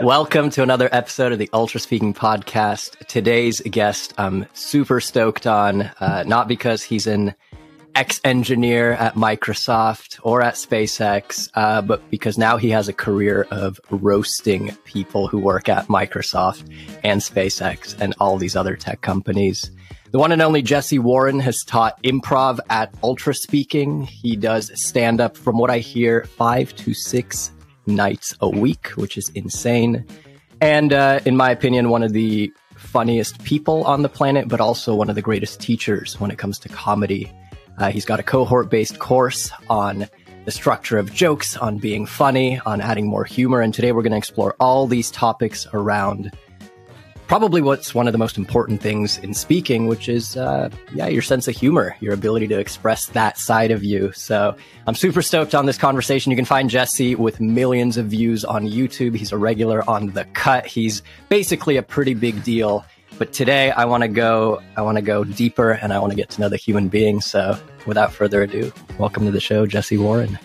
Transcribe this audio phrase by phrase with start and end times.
[0.00, 2.96] Welcome to another episode of the Ultraspeaking Podcast.
[3.08, 7.34] Today's guest, I'm super stoked on, uh, not because he's an
[7.94, 13.46] ex engineer at Microsoft or at SpaceX, uh, but because now he has a career
[13.50, 16.64] of roasting people who work at Microsoft
[17.04, 19.70] and SpaceX and all these other tech companies.
[20.10, 24.06] The one and only Jesse Warren has taught improv at Ultraspeaking.
[24.06, 27.50] He does stand up, from what I hear, five to six
[27.88, 30.06] nights a week, which is insane.
[30.60, 34.94] And uh, in my opinion, one of the funniest people on the planet, but also
[34.94, 37.32] one of the greatest teachers when it comes to comedy.
[37.78, 40.06] Uh, he's got a cohort based course on
[40.44, 43.60] the structure of jokes, on being funny, on adding more humor.
[43.60, 46.32] And today we're going to explore all these topics around
[47.28, 51.20] probably what's one of the most important things in speaking, which is, uh, yeah, your
[51.20, 54.10] sense of humor, your ability to express that side of you.
[54.12, 56.30] So I'm super stoked on this conversation.
[56.32, 59.14] You can find Jesse with millions of views on YouTube.
[59.14, 60.66] He's a regular on The Cut.
[60.66, 62.84] He's basically a pretty big deal.
[63.18, 66.16] But today I want to go, I want to go deeper and I want to
[66.16, 67.20] get to know the human being.
[67.20, 70.38] So without further ado, welcome to the show, Jesse Warren.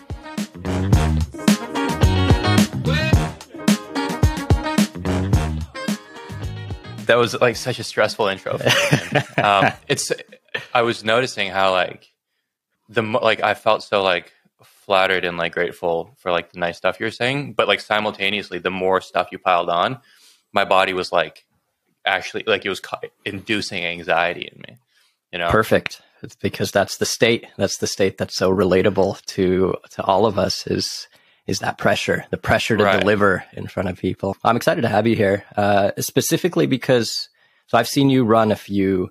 [7.13, 8.53] That was like such a stressful intro.
[9.37, 10.11] um, it's
[10.73, 12.11] I was noticing how like
[12.89, 14.33] the like I felt so like
[14.63, 18.71] flattered and like grateful for like the nice stuff you're saying, but like simultaneously, the
[18.71, 19.99] more stuff you piled on,
[20.53, 21.45] my body was like
[22.03, 22.81] actually like it was
[23.25, 24.77] inducing anxiety in me.
[25.31, 26.01] You know, perfect.
[26.23, 27.45] It's because that's the state.
[27.57, 30.65] That's the state that's so relatable to to all of us.
[30.65, 31.07] Is
[31.45, 32.99] is that pressure, the pressure to right.
[32.99, 34.37] deliver in front of people.
[34.43, 37.29] I'm excited to have you here, uh, specifically because
[37.67, 39.09] so I've seen you run a few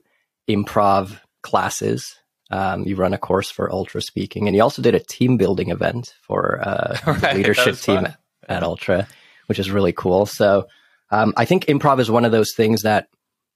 [0.48, 2.16] improv classes.
[2.50, 6.14] Um, you run a course for Ultraspeaking, and you also did a team building event
[6.22, 9.08] for uh, right, the leadership team at, at Ultra,
[9.46, 10.26] which is really cool.
[10.26, 10.66] So
[11.10, 13.08] um, I think improv is one of those things that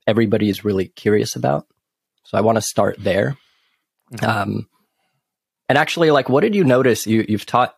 [0.06, 1.66] everybody is really curious about.
[2.24, 3.36] So I want to start there.
[4.12, 4.26] Mm-hmm.
[4.26, 4.68] Um,
[5.68, 7.06] and actually, like, what did you notice?
[7.06, 7.76] You you've taught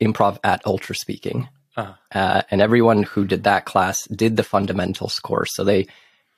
[0.00, 1.48] improv at Ultraspeaking.
[1.76, 1.92] Uh-huh.
[2.12, 5.54] Uh, and everyone who did that class did the fundamentals course.
[5.54, 5.86] So they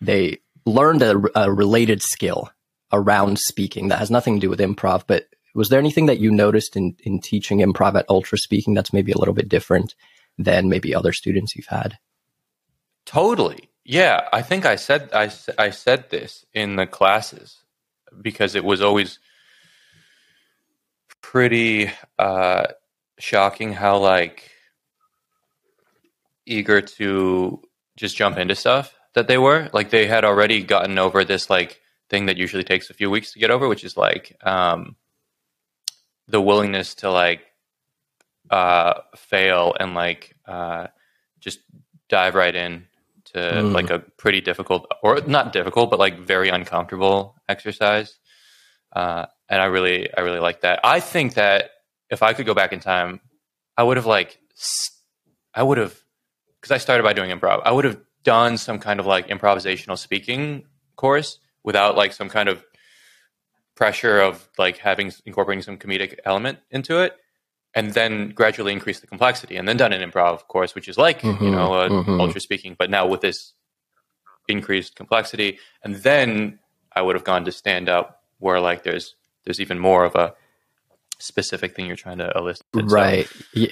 [0.01, 2.51] they learned a, a, related skill
[2.93, 5.05] around speaking that has nothing to do with improv.
[5.07, 9.13] But was there anything that you noticed in in teaching improv at Ultraspeaking that's maybe
[9.13, 9.95] a little bit different
[10.37, 11.99] than maybe other students you've had?
[13.07, 13.71] Totally.
[13.85, 17.57] Yeah, I think I said I, I said this in the classes
[18.21, 19.19] because it was always
[21.23, 22.67] pretty uh,
[23.21, 24.51] shocking how like
[26.47, 27.63] eager to
[27.97, 29.71] just jump into stuff that they were.
[29.73, 33.33] Like they had already gotten over this like thing that usually takes a few weeks
[33.33, 34.97] to get over, which is like um,
[36.29, 37.43] the willingness to like
[38.51, 40.89] uh, fail and like uh,
[41.39, 41.61] just
[42.09, 42.87] dive right in
[43.27, 43.73] to mm.
[43.73, 48.19] like a pretty difficult or not difficult, but like very uncomfortable exercise.
[48.93, 50.81] Uh, and I really, I really like that.
[50.83, 51.71] I think that
[52.11, 53.21] if I could go back in time,
[53.77, 54.39] I would have like,
[55.55, 55.99] I would have,
[56.61, 57.63] because I started by doing improv.
[57.65, 60.65] I would have done some kind of like improvisational speaking
[60.97, 62.65] course without like some kind of
[63.75, 67.17] pressure of like having incorporating some comedic element into it
[67.75, 71.23] and then gradually increase the complexity and then done an improv course which is like
[71.23, 72.21] mm-hmm, you know mm-hmm.
[72.21, 73.55] ultra speaking but now with this
[74.49, 76.59] increased complexity and then
[76.93, 80.35] i would have gone to stand up where like there's there's even more of a
[81.21, 82.67] specific thing you're trying to elicit.
[82.75, 83.29] Right.
[83.55, 83.67] So.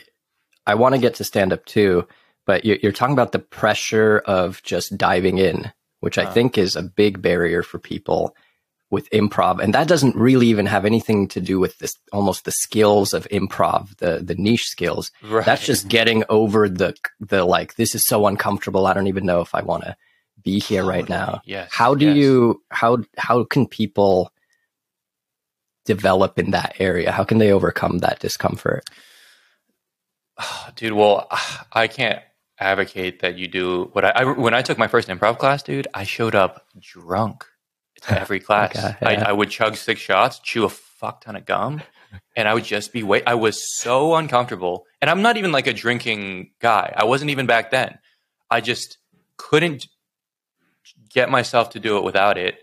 [0.67, 2.07] I want to get to stand up too,
[2.47, 6.77] but you're, talking about the pressure of just diving in, which I uh, think is
[6.77, 8.37] a big barrier for people
[8.91, 9.63] with improv.
[9.63, 13.29] And that doesn't really even have anything to do with this, almost the skills of
[13.29, 15.11] improv, the, the niche skills.
[15.23, 15.45] Right.
[15.45, 18.87] That's just getting over the, the like, this is so uncomfortable.
[18.87, 19.97] I don't even know if I want to
[20.43, 21.01] be here totally.
[21.01, 21.43] right now.
[21.45, 21.69] Yes.
[21.71, 22.17] How do yes.
[22.17, 24.33] you, how, how can people
[25.89, 27.11] develop in that area?
[27.11, 28.85] How can they overcome that discomfort?
[30.77, 31.29] Dude, well,
[31.73, 32.23] I can't
[32.61, 35.87] advocate that you do what I, I, when I took my first improv class, dude,
[35.95, 37.45] I showed up drunk
[38.03, 38.77] to every class.
[38.77, 39.09] okay, yeah.
[39.09, 41.83] I, I, would chug six shots, chew a fuck ton of gum,
[42.37, 43.23] and I would just be wait.
[43.29, 46.93] I was so uncomfortable, and I'm not even like a drinking guy.
[46.97, 47.99] I wasn't even back then.
[48.51, 48.99] I just
[49.37, 49.87] couldn't
[51.09, 52.59] get myself to do it without it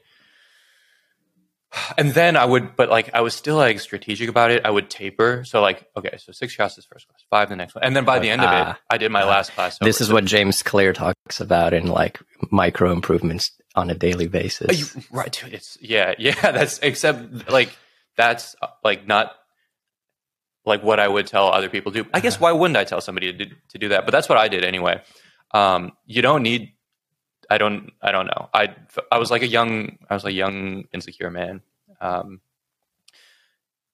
[1.98, 4.66] and then I would, but like I was still like strategic about it.
[4.66, 5.44] I would taper.
[5.46, 8.06] So like, okay, so six shots is first class, five the next one, and then
[8.06, 8.80] by the end of it, ah.
[8.90, 9.78] I did my last class.
[9.80, 12.20] This is what James Clear talks about in like
[12.52, 14.96] micro improvements on a daily basis.
[14.96, 15.54] You, right, dude.
[15.54, 16.34] It's yeah, yeah.
[16.40, 17.76] That's except like
[18.18, 19.34] that's like not
[20.66, 22.10] like what I would tell other people to do.
[22.14, 24.06] I guess why wouldn't I tell somebody to do, to do that?
[24.06, 25.02] But that's what I did anyway.
[25.52, 26.74] Um, you don't need.
[27.50, 27.92] I don't.
[28.02, 28.50] I don't know.
[28.54, 28.76] I
[29.12, 29.98] I was like a young.
[30.10, 31.62] I was a young insecure man.
[32.02, 32.42] Um,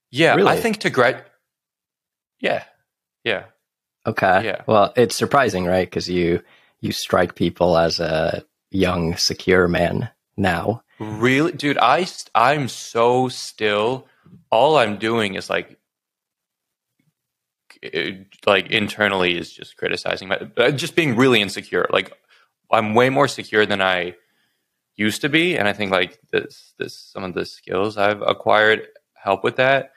[0.09, 0.49] yeah, Really?
[0.49, 1.23] I think to grad.
[2.39, 2.63] Yeah,
[3.23, 3.45] yeah.
[4.05, 4.45] Okay.
[4.45, 4.61] Yeah.
[4.65, 5.87] Well, it's surprising, right?
[5.87, 6.41] Because you
[6.79, 10.83] you strike people as a young, secure man now.
[10.99, 14.07] Really, dude, I I'm so still.
[14.49, 15.77] All I'm doing is like,
[17.81, 21.87] it- like internally is just criticizing, my, uh, just being really insecure.
[21.91, 22.11] Like,
[22.71, 24.15] I'm way more secure than I
[24.95, 28.87] used to be, and I think like this, this some of the skills I've acquired
[29.13, 29.91] help with that.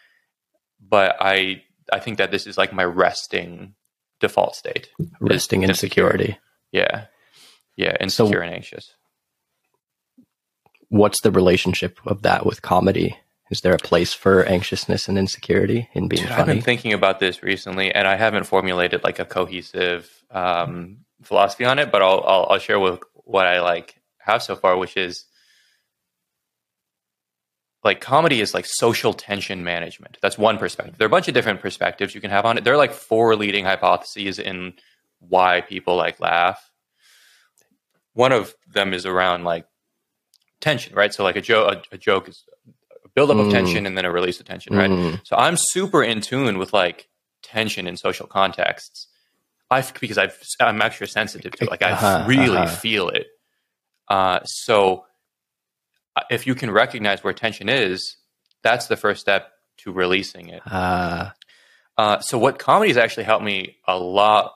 [0.86, 1.62] But I,
[1.92, 3.74] I think that this is like my resting
[4.20, 4.90] default state.
[5.20, 6.38] Resting insecurity.
[6.72, 7.06] Yeah,
[7.76, 8.94] yeah, So- insecure and anxious.
[10.88, 13.18] What's the relationship of that with comedy?
[13.50, 17.20] Is there a place for anxiousness and insecurity in being Dude, I've been thinking about
[17.20, 21.90] this recently, and I haven't formulated like a cohesive um, philosophy on it.
[21.92, 25.24] But I'll, I'll I'll share with what I like have so far, which is
[27.82, 30.16] like comedy is like social tension management.
[30.22, 30.96] That's one perspective.
[30.96, 32.64] There are a bunch of different perspectives you can have on it.
[32.64, 34.74] There are like four leading hypotheses in
[35.20, 36.70] why people like laugh.
[38.14, 39.66] One of them is around like
[40.60, 41.12] tension, right?
[41.12, 42.44] So like a joke, a, a joke is
[43.04, 43.50] a buildup of Mm.
[43.50, 44.90] tension and then a release of tension, right?
[44.90, 47.08] Mm, So I'm super in tune with like
[47.42, 49.08] tension in social contexts.
[49.74, 51.70] I because I've, I'm extra sensitive to it.
[51.70, 52.76] Like I Uh-huh, really uh-huh.
[52.76, 53.26] feel it.
[54.08, 55.04] Uh, so
[56.16, 58.16] uh, if you can recognize where tension is,
[58.62, 60.62] that's the first step to releasing it.
[60.66, 61.30] uh,
[61.96, 64.52] Uh, so what comedy has actually helped me a lot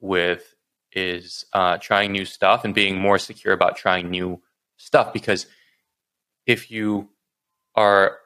[0.00, 0.54] with
[0.92, 4.40] is uh, trying new stuff and being more secure about trying new
[4.76, 5.46] stuff because
[6.46, 7.08] if you
[7.74, 8.18] are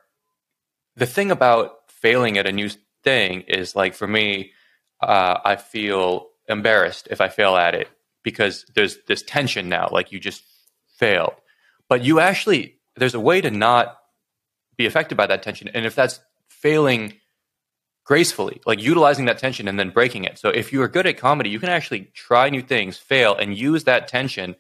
[0.97, 2.69] the thing about failing at a new
[3.03, 4.53] thing is like for me
[5.03, 7.89] uh, i feel embarrassed if i fail at it
[8.23, 10.43] because there's this tension now like you just
[10.97, 11.35] failed.
[11.89, 13.99] But you actually there's a way to not
[14.77, 15.67] be affected by that tension.
[15.75, 17.15] And if that's failing
[18.05, 20.39] gracefully like utilizing that tension and then breaking it.
[20.39, 23.57] So if you are good at comedy you can actually try new things fail and
[23.57, 24.57] use that tension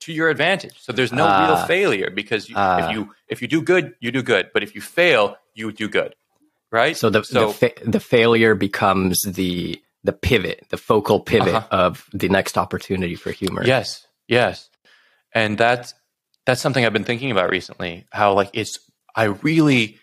[0.00, 0.78] to your advantage.
[0.80, 1.46] So there's no Ah.
[1.46, 2.86] real failure because you, Ah.
[2.88, 4.50] if you if you do good you do good.
[4.54, 6.14] But if you fail you do good
[6.70, 11.54] right so the so the, fa- the failure becomes the the pivot, the focal pivot
[11.54, 11.66] Uh-huh.
[11.70, 13.64] of the next opportunity for humor.
[13.66, 14.70] Yes, yes,
[15.34, 15.92] and that's
[16.46, 18.06] that's something I've been thinking about recently.
[18.12, 18.78] How like it's
[19.16, 19.98] I really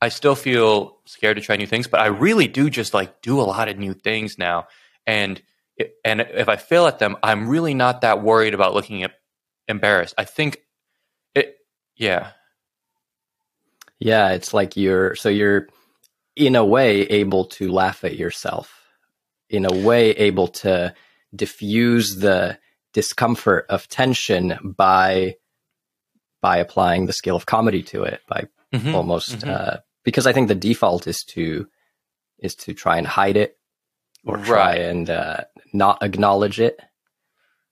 [0.00, 3.40] I still feel scared to try new things, but I really do just like do
[3.40, 4.68] a lot of new things now,
[5.06, 5.40] and
[6.04, 9.12] and if I fail at them, I'm really not that worried about looking at
[9.68, 10.14] embarrassed.
[10.18, 10.58] I think
[11.34, 11.56] it,
[11.96, 12.32] yeah,
[14.00, 15.68] Yeah, it's like you're so you're
[16.36, 18.72] in a way able to laugh at yourself.
[19.50, 20.94] In a way able to
[21.34, 22.58] diffuse the
[22.92, 25.36] discomfort of tension by
[26.40, 29.48] by applying the skill of comedy to it by Mhm, almost mhm.
[29.48, 31.66] uh, because I think the default is to
[32.38, 33.56] is to try and hide it
[34.24, 34.80] or try Right.
[34.82, 35.40] and uh,
[35.72, 36.78] not acknowledge it.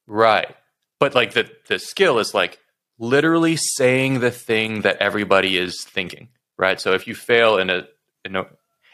[0.06, 0.56] Right.
[0.98, 2.58] But like the the skill is like
[2.98, 6.28] literally saying the thing that everybody is thinking,
[6.58, 6.80] right?
[6.80, 7.86] So if you fail in a
[8.24, 8.46] in a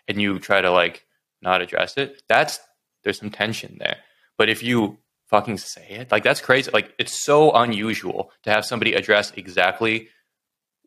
[0.08, 1.06] and you try to like
[1.40, 2.60] not address it, that's
[3.04, 3.96] there's some tension there.
[4.38, 6.70] But if you fucking say it, like that's crazy.
[6.72, 10.08] Like it's so unusual to have somebody address exactly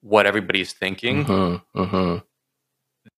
[0.02, 2.24] what everybody's thinking Mhm, mhm.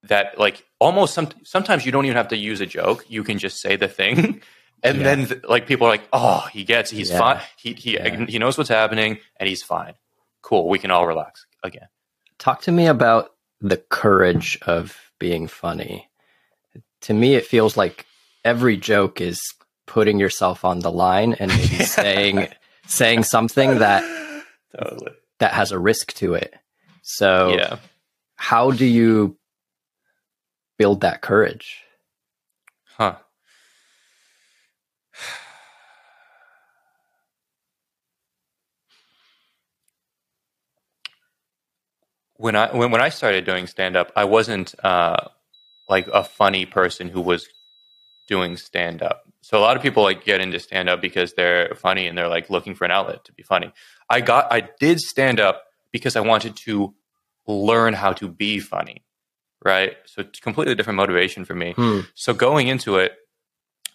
[0.04, 3.38] that like almost some sometimes you don't even have to use a joke you can
[3.38, 4.42] just say the thing
[4.84, 5.04] and Yeah.
[5.16, 7.18] then like people are like oh he gets he's Yeah.
[7.20, 8.26] fine he he Yeah.
[8.26, 9.94] he knows what's happening and he's fine
[10.42, 11.88] cool we can all relax again
[12.40, 13.32] Talk to me about
[13.62, 16.08] the courage of being funny.
[17.02, 18.06] To me, it feels like
[18.46, 19.42] every joke is
[19.88, 22.48] putting yourself on the line and maybe saying
[22.86, 24.04] saying something that
[24.78, 26.54] totally that has a risk to it.
[27.02, 27.78] So, yeah
[28.36, 29.36] how do you
[30.78, 31.82] build that courage?
[32.98, 33.16] huh
[42.38, 45.18] when I when, when I started doing stand up, I wasn't uh,
[45.90, 47.48] like a funny person who was
[48.28, 49.24] doing stand up.
[49.42, 52.28] So a lot of people like get into stand up because they're funny and they're
[52.28, 53.72] like looking for an outlet to be funny.
[54.10, 56.94] I got I did stand up because I wanted to
[57.48, 59.04] learn how to be funny.
[59.64, 59.98] Right?
[60.06, 61.74] So it's completely different motivation for me.
[61.74, 62.02] Hmm.
[62.14, 63.14] So going into it,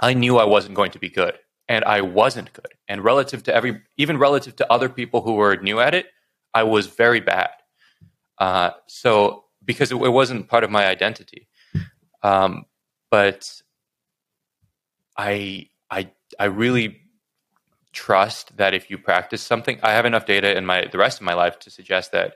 [0.01, 2.75] I knew I wasn't going to be good, and I wasn't good.
[2.89, 6.07] And relative to every, even relative to other people who were new at it,
[6.53, 7.51] I was very bad.
[8.43, 11.43] Uh, so because it, it wasn't part of my identity,
[12.23, 12.65] Um,
[13.11, 13.63] but
[15.17, 17.01] I I I really
[17.93, 21.25] trust that if you practice something, I have enough data in my the rest of
[21.25, 22.35] my life to suggest that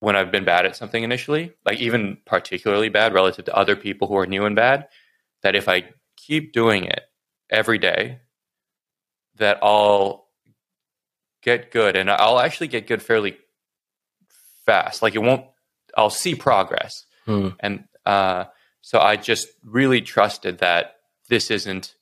[0.00, 4.06] when I've been bad at something initially, like even particularly bad relative to other people
[4.08, 4.88] who are new and bad,
[5.42, 5.78] that if I
[6.16, 7.02] keep doing it
[7.50, 8.20] every day,
[9.36, 10.28] that I'll
[11.42, 11.96] get good.
[11.96, 13.36] And I'll actually get good fairly
[14.66, 15.02] fast.
[15.02, 15.46] Like it won't,
[15.96, 17.04] I'll see progress.
[17.26, 17.50] Hmm.
[17.60, 18.44] And uh,
[18.80, 20.96] so I just really trusted that
[21.28, 21.94] this isn't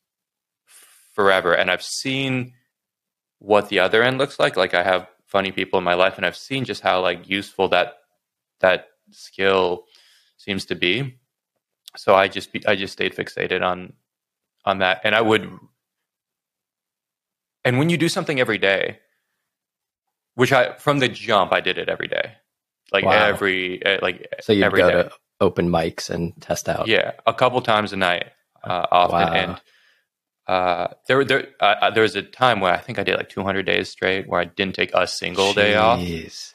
[1.15, 1.55] forever.
[1.55, 2.55] And I've seen
[3.39, 4.57] what the other end looks like.
[4.57, 7.69] Like I have funny people in my life and I've seen just how like useful
[7.69, 7.95] that
[8.61, 9.85] that skill
[10.37, 11.19] seems to be.
[11.97, 13.95] So I just be, I just stayed fixated on
[14.65, 15.01] on that.
[15.05, 15.51] And I would
[17.65, 18.99] and when you do something every day,
[20.35, 22.35] which I from the jump I did it every day.
[22.93, 23.29] Like Wow.
[23.31, 25.03] every eh, like So you go day.
[25.05, 26.89] to open mics and test out.
[26.89, 28.27] Yeah, a couple times a night,
[28.65, 29.29] uh, often.
[29.29, 29.33] Wow.
[29.35, 29.61] And
[30.47, 33.29] uh, there, there, uh, uh, there was a time where I think I did like
[33.29, 36.01] 200 days straight where I didn't take a single day off.
[36.01, 36.53] Jeez.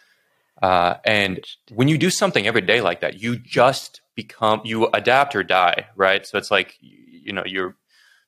[0.62, 1.40] Uh, and
[1.74, 5.88] when you do something every day like that, you just become you adapt or die,
[5.96, 6.26] right?
[6.26, 7.76] So it's like you, know, you're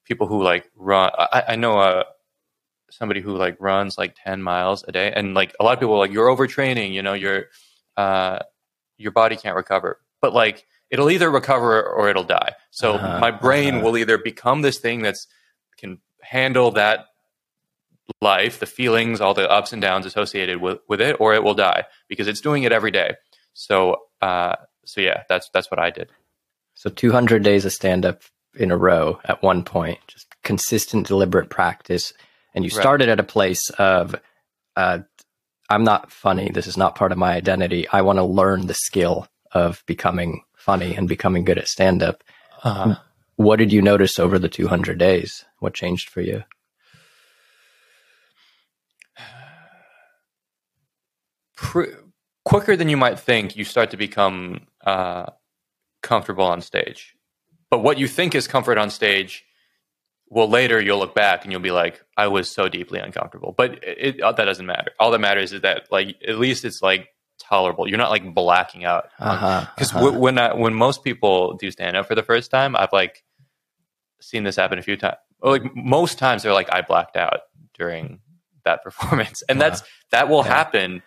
[0.06, 1.12] people who like run.
[1.18, 2.04] I, I know uh,
[2.92, 5.96] somebody who like runs like 10 miles a day, and like a lot of people
[5.96, 6.94] are like you're overtraining.
[6.94, 7.46] You know, your
[8.00, 8.40] uh,
[8.98, 9.92] your body can't recover,
[10.22, 10.58] but like
[10.90, 12.54] it'll either recover or it'll die.
[12.72, 13.84] So Uh-huh, my brain uh-huh.
[13.84, 15.28] will either become this thing that's
[15.78, 17.06] can handle that
[18.22, 21.54] life, the feelings, all the ups and downs associated with, with it, or it will
[21.54, 23.16] die because it's doing it every day.
[23.54, 26.10] So, uh, so yeah, that's that's what I did.
[26.74, 28.24] So 200 days of stand up
[28.56, 32.14] in a row at one point, just consistent, deliberate practice.
[32.56, 32.82] And you Right.
[32.82, 34.16] started at a place of,
[34.76, 35.00] uh,
[35.70, 36.50] I'm not funny.
[36.50, 37.88] This is not part of my identity.
[37.90, 42.24] I want to learn the skill of becoming funny and becoming good at stand up.
[42.64, 42.96] Uh,
[43.36, 45.46] What did you notice over the 200 days?
[45.60, 46.44] What changed for you?
[51.56, 51.84] pr-
[52.46, 55.28] quicker than you might think, you start to become uh,
[56.02, 57.16] comfortable on stage.
[57.70, 59.46] But what you think is comfort on stage,
[60.30, 63.84] well, later you'll look back and you'll be like, "I was so deeply uncomfortable." But
[63.84, 64.92] it, it, that doesn't matter.
[65.00, 67.10] All that matters is that, like, at least it's like
[67.40, 67.88] tolerable.
[67.88, 69.10] You're not like blacking out.
[69.20, 70.02] Uh-huh, Because uh-huh.
[70.06, 73.24] w- when I, when most people do stand up for the first time, I've like
[74.22, 75.18] seen this happen a few times.
[75.42, 77.40] Like most times, they're like, "I blacked out
[77.74, 78.20] during
[78.66, 79.82] that performance," and that's
[80.12, 80.56] that will Yeah.
[80.56, 81.04] happen.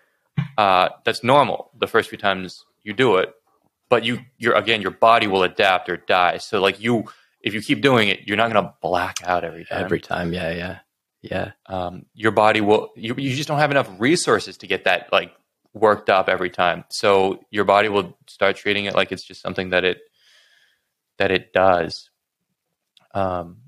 [0.57, 3.35] Uh, that's normal the first few times you do it,
[3.91, 6.39] but you you're again your body will adapt or die.
[6.39, 7.05] So like you,
[7.43, 9.85] if you keep doing it, you're not going to black out every time.
[9.85, 10.33] Every time.
[10.33, 10.53] Yeah.
[10.53, 10.79] Yeah.
[11.23, 11.53] Yeah.
[11.67, 15.33] um, your body will you, you just don't have enough resources to get that like
[15.73, 19.71] worked up every time so your body will start treating it like it's just something
[19.71, 20.01] that it
[21.19, 22.11] that it does
[23.15, 23.59] um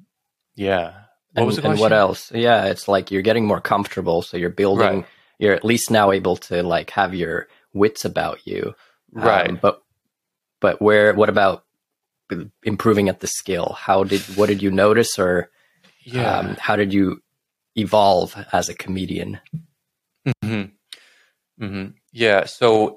[0.57, 1.05] yeah
[1.35, 2.31] what and, was the and what else?
[2.33, 4.99] Yeah, it's like you're getting more comfortable, so you're building.
[4.99, 5.07] Right.
[5.41, 8.75] You're at least now able to like have your wits about you,
[9.17, 9.83] Um, right but
[10.61, 11.13] but where?
[11.13, 11.65] What about
[12.63, 13.77] improving at the skill?
[13.79, 15.51] How did what did you notice, or
[16.05, 17.23] yeah um, how did you
[17.77, 19.41] evolve as a comedian?
[20.43, 20.65] hmm
[21.59, 22.45] hmm Yeah.
[22.45, 22.97] So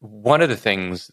[0.00, 1.10] one of the things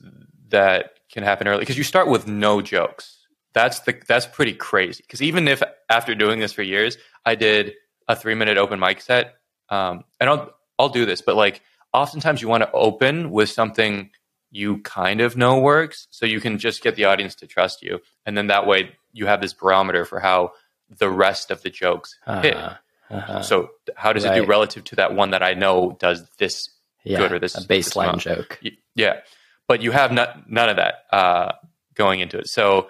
[0.50, 3.16] that can happen early because you start with no jokes.
[3.54, 5.04] That's the that's pretty crazy.
[5.06, 7.74] Because even if after doing this for years, I did
[8.08, 9.36] a three minute open mic set,
[9.70, 11.62] um, and I'll I'll do this, but like
[11.94, 14.12] oftentimes you want to open with something
[14.52, 18.00] you kind of know works, so you can just get the audience to trust you,
[18.26, 20.52] and then that way you have this barometer for how
[20.98, 22.56] the rest of the jokes hit.
[22.56, 22.76] Uh-huh,
[23.12, 23.42] uh-huh.
[23.44, 26.70] So how does it do relative to that one that I know does this?
[27.04, 28.22] yeah, good or this- a baseline amount.
[28.22, 28.60] joke.
[28.96, 29.22] Yeah,
[29.68, 31.54] but you have not, none of that uh,
[31.94, 32.48] going into it.
[32.48, 32.90] So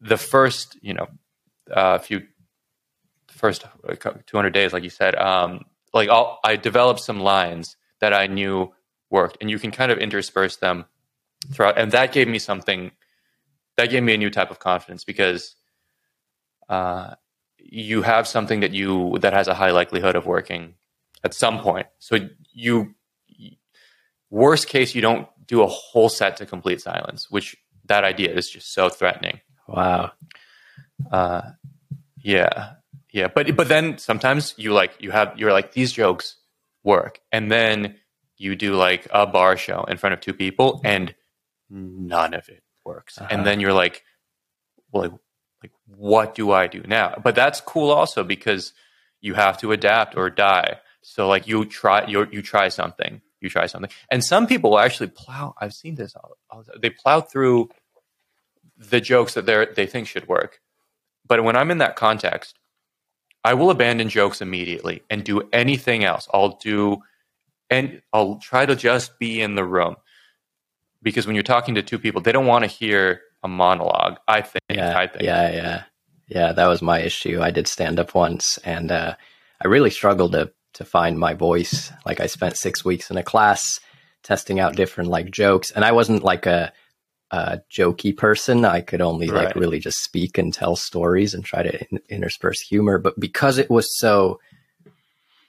[0.00, 1.06] the first, you know,
[1.70, 2.22] uh, few
[3.28, 3.94] first uh,
[4.26, 8.72] 200 days, like you said, um, like I'll, I developed some lines that I knew
[9.10, 10.86] worked, and you can kind of intersperse them
[11.52, 12.92] throughout, and that gave me something.
[13.76, 15.56] That gave me a new type of confidence because
[16.68, 17.14] uh,
[17.58, 20.74] you have something that you that has a high likelihood of working
[21.24, 21.86] at some point.
[21.98, 22.18] So
[22.52, 22.94] you
[24.30, 28.48] worst case you don't do a whole set to complete silence, which that idea is
[28.48, 29.40] just so threatening.
[29.66, 30.12] Wow.
[31.10, 31.42] Uh,
[32.22, 32.74] yeah,
[33.12, 36.36] yeah, but but then sometimes you like you have you're like these jokes
[36.84, 37.96] work, and then
[38.40, 41.14] you do like a bar show in front of two people, and
[41.68, 43.28] none of it works, Uh-huh.
[43.30, 44.02] and then you're like,
[44.90, 45.12] well, like,
[45.62, 47.14] like what do I do now?
[47.22, 48.72] But that's cool also because
[49.20, 50.78] you have to adapt or die.
[51.02, 54.78] So like you try you you try something, you try something, and some people will
[54.86, 55.54] actually plow.
[55.60, 56.16] I've seen this.
[56.16, 56.64] All, all.
[56.82, 57.68] They plow through
[58.78, 60.60] the jokes that they they think should work.
[61.26, 62.58] But when I'm in that context,
[63.44, 66.26] I will abandon jokes immediately and do anything else.
[66.32, 67.02] I'll do
[67.70, 69.96] and I'll try to just be in the room.
[71.02, 74.42] Because when you're talking to two people, they don't want to hear a monologue, I
[74.42, 74.62] think.
[74.70, 75.24] Yeah, I think.
[75.24, 75.82] yeah, yeah.
[76.28, 77.40] Yeah, that was my issue.
[77.40, 79.16] I did stand up once and uh,
[79.62, 81.92] I really struggled to to find my voice.
[82.06, 83.80] Like I spent six weeks in a class
[84.22, 86.72] testing out different like jokes, and I wasn't like a,
[87.30, 88.64] a jokey person.
[88.64, 89.46] I could only right.
[89.46, 92.98] like really just speak and tell stories and try to in- intersperse humor.
[92.98, 94.40] But because it was so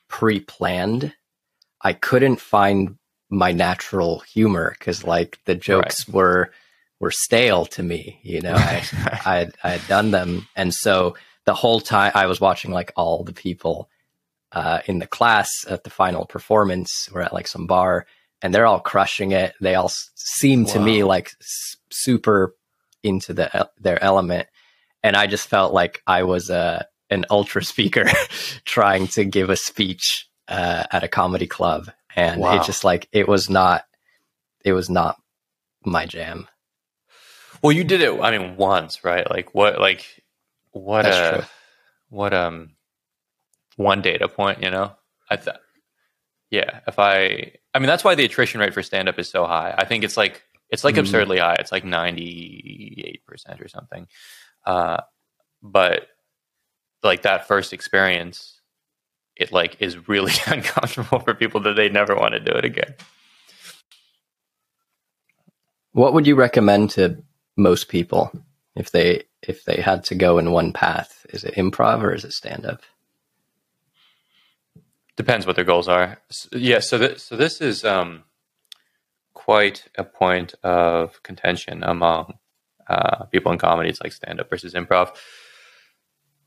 [0.08, 1.14] pre-planned,
[1.84, 2.98] I couldn't find
[3.30, 6.16] my natural humor because like the jokes right.
[6.16, 6.52] were
[7.00, 8.20] were stale to me.
[8.24, 8.84] You know, I
[9.26, 13.24] I I had done them, and so the whole time I was watching like all
[13.24, 13.90] the people
[14.52, 17.10] uh, in the class at the final performance.
[17.12, 18.06] We're at like some bar
[18.42, 19.54] and they're all crushing it.
[19.62, 22.56] They all seem to me like s- super
[23.04, 24.48] into the their element,
[25.04, 28.06] and I just felt like I was a uh, an ultra speaker
[28.66, 32.58] trying to give a speech uh, at a comedy club, and wow.
[32.58, 33.86] it just like it was not
[34.64, 35.22] it was not
[35.86, 36.48] my jam.
[37.62, 38.20] Well, you did it.
[38.20, 39.30] I mean, once, right?
[39.30, 39.80] Like what?
[39.80, 40.24] Like
[40.72, 41.04] what?
[41.04, 41.46] That's uh, true.
[42.10, 42.34] What?
[42.34, 42.72] Um
[43.82, 44.94] one data point, you know?
[45.30, 45.60] I thought,
[46.50, 49.46] yeah, if I, I mean, that's why the attrition rate for stand up is so
[49.46, 49.74] high.
[49.78, 51.00] I think it's like, it's like mm.
[51.00, 51.56] absurdly high.
[51.60, 53.22] It's like 98%
[53.62, 54.08] or something.
[54.66, 55.02] Uh,
[55.62, 56.08] but
[57.04, 58.61] like that first experience,
[59.36, 62.94] it like is really uncomfortable for people that they never want to do it again.
[65.94, 67.22] What would you recommend to
[67.58, 68.32] most people
[68.76, 71.26] if they if they had to go in one path?
[71.30, 72.82] Is it improv or is it stand up?
[75.18, 76.20] Depends what their goals are.
[76.30, 78.24] So, yeah, so th- so this is um,
[79.34, 82.36] quite a point of contention among
[82.88, 83.90] uh, people in comedy.
[83.90, 85.16] It's like stand up versus improv.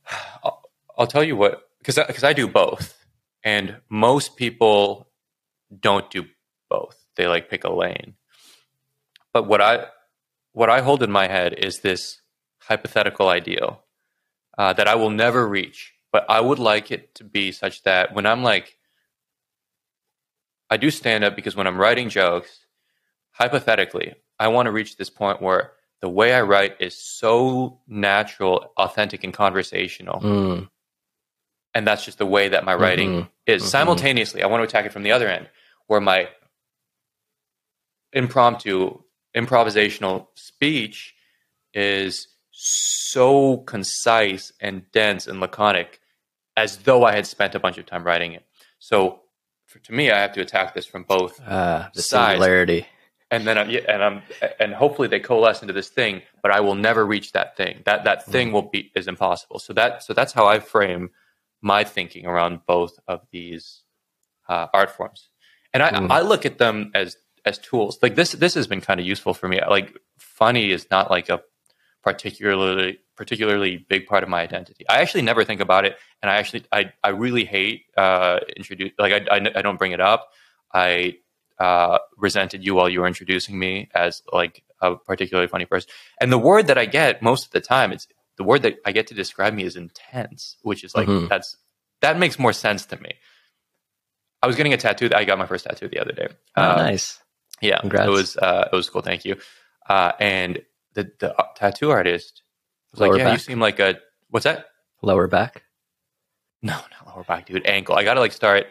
[0.44, 0.62] I'll,
[0.96, 3.04] I'll tell you what, because because I, do both,
[3.42, 5.08] and most people
[5.80, 6.26] don't do
[6.70, 6.96] both.
[7.16, 8.14] They like pick a lane.
[9.32, 9.86] But what I
[10.52, 12.20] what I hold in my head is this
[12.58, 13.84] hypothetical ideal
[14.56, 18.14] uh, that I will never reach but I would like it to be such that
[18.14, 18.78] when I'm like,
[20.70, 22.66] I do stand up because when I'm writing jokes,
[23.32, 28.70] hypothetically, I want to reach this point where the way I write is so natural,
[28.76, 30.20] authentic, and conversational.
[30.20, 30.68] Mm.
[31.74, 33.28] And that's just the way that my writing mm-hmm.
[33.46, 33.62] is.
[33.62, 33.68] Mm-hmm.
[33.68, 35.48] Simultaneously, I want to attack it from the other end,
[35.88, 36.28] where my
[38.12, 39.00] impromptu,
[39.36, 41.14] improvisational speech
[41.72, 46.00] is so concise and dense and laconic
[46.56, 48.44] as though I had spent a bunch of time writing it.
[48.78, 49.20] So
[49.66, 52.34] for, to me, I have to attack this from both uh, the sides.
[52.34, 52.86] Singularity.
[53.30, 54.22] And then, I'm, and I'm,
[54.60, 57.82] and hopefully they coalesce into this thing, but I will never reach that thing.
[57.84, 58.52] That that thing mm.
[58.52, 59.58] will be is impossible.
[59.58, 61.10] So that so that's how I frame
[61.64, 63.82] my thinking around both of these
[64.48, 65.30] uh, art forms.
[65.72, 66.10] And I, mm.
[66.10, 67.98] I look at them as as tools.
[68.02, 69.60] Like this this has been kind of useful for me.
[69.68, 71.40] Like funny is not like a
[72.02, 74.84] particularly particularly big part of my identity.
[74.88, 78.92] I actually never think about it, and I actually I I really hate uh, introduce
[78.98, 80.28] like I, I, I don't bring it up.
[80.72, 81.16] I
[81.58, 86.30] uh, resented you while you were introducing me as like a particularly funny person, and
[86.30, 89.08] the word that I get most of the time it's the word that I get
[89.08, 91.28] to describe me is intense, which is like mm-hmm.
[91.28, 91.56] that's
[92.00, 93.14] that makes more sense to me.
[94.42, 95.08] I was getting a tattoo.
[95.14, 96.28] I got my first tattoo the other day.
[96.56, 97.18] Oh, uh, nice.
[97.60, 98.08] Yeah, Congrats.
[98.08, 99.02] it was uh, it was cool.
[99.02, 99.36] Thank you.
[99.88, 100.62] Uh, and
[100.94, 102.42] the the tattoo artist
[102.92, 103.32] was lower like, "Yeah, back.
[103.34, 103.98] you seem like a
[104.30, 104.66] what's that?
[105.02, 105.62] Lower back?
[106.62, 107.66] No, not lower back, dude.
[107.66, 107.94] Ankle.
[107.94, 108.66] I got to like start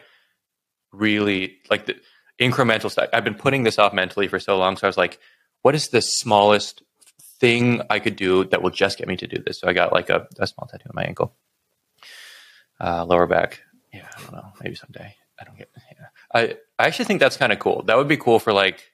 [0.92, 1.96] really like the
[2.40, 3.08] incremental stuff.
[3.12, 5.18] I've been putting this off mentally for so long, so I was like,
[5.62, 6.82] what is the smallest
[7.40, 9.60] thing I could do that will just get me to do this?
[9.60, 11.34] So I got like a, a small tattoo on my ankle,
[12.80, 13.62] uh, lower back.
[13.92, 14.52] Yeah, I don't know.
[14.62, 15.14] Maybe someday.
[15.40, 15.70] I don't get.
[15.74, 16.06] Yeah.
[16.32, 16.42] I
[16.78, 17.82] I actually think that's kind of cool.
[17.82, 18.90] That would be cool for like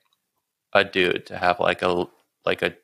[0.72, 2.06] a dude to have like a
[2.44, 2.74] like a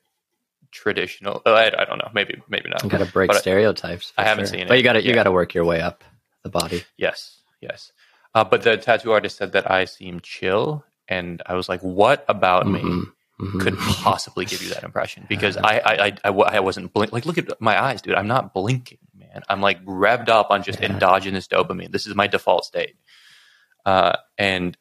[0.71, 1.43] traditional.
[1.47, 2.11] Uh, I, I don't know.
[2.13, 2.87] Maybe maybe not.
[2.89, 4.13] Got to break but stereotypes.
[4.17, 5.81] I, I haven't seen it, but you got to you got to work your way
[5.81, 6.05] up
[6.43, 6.85] the body.
[6.97, 7.93] Yes, yes.
[8.35, 12.25] Uh, but the tattoo artist said that I seem chill, and I was like, "What
[12.29, 13.01] about mm-hmm.
[13.01, 13.07] me?"
[13.41, 13.59] Mm-hmm.
[13.61, 17.27] could possibly give you that impression because I, I, I, I, I wasn't blink like
[17.27, 20.81] look at my eyes dude I'm not blinking man I'm like revved up on just
[20.81, 20.91] yeah.
[20.91, 22.97] endogenous dopamine this is my default state
[23.85, 24.75] uh, and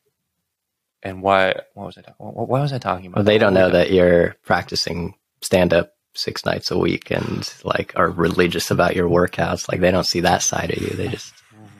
[1.04, 3.70] and why what was I talking why was I talking about well, they don't know
[3.70, 9.10] that you're practicing stand up six nights a week and like are religious about your
[9.10, 9.70] workouts.
[9.70, 10.90] Like they don't see that side of you.
[10.90, 11.34] They just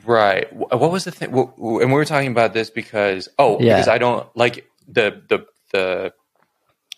[0.04, 0.50] right.
[0.52, 1.32] What was the thing?
[1.32, 3.76] And we were talking about this because oh, yeah.
[3.76, 6.12] because I don't like the the the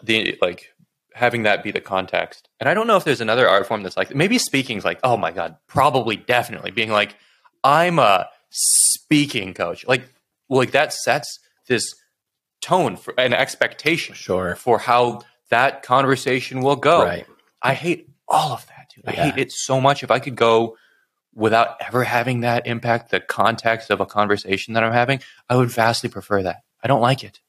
[0.02, 0.72] the like
[1.14, 2.48] having that be the context.
[2.60, 5.16] And I don't know if there's another art form that's like maybe speaking's like, oh
[5.16, 7.16] my god, probably definitely being like,
[7.64, 9.86] I'm a speaking coach.
[9.86, 10.02] Like
[10.48, 11.94] like that sets this
[12.60, 14.54] tone for an expectation Sure.
[14.56, 17.04] for how that conversation will go.
[17.04, 17.26] Right.
[17.62, 19.04] I hate all of that, dude.
[19.06, 19.30] I Yeah.
[19.30, 20.02] hate it so much.
[20.02, 20.76] If I could go
[21.34, 25.70] without ever having that impact the context of a conversation that I'm having, I would
[25.70, 26.62] vastly prefer that.
[26.82, 27.40] I don't like it.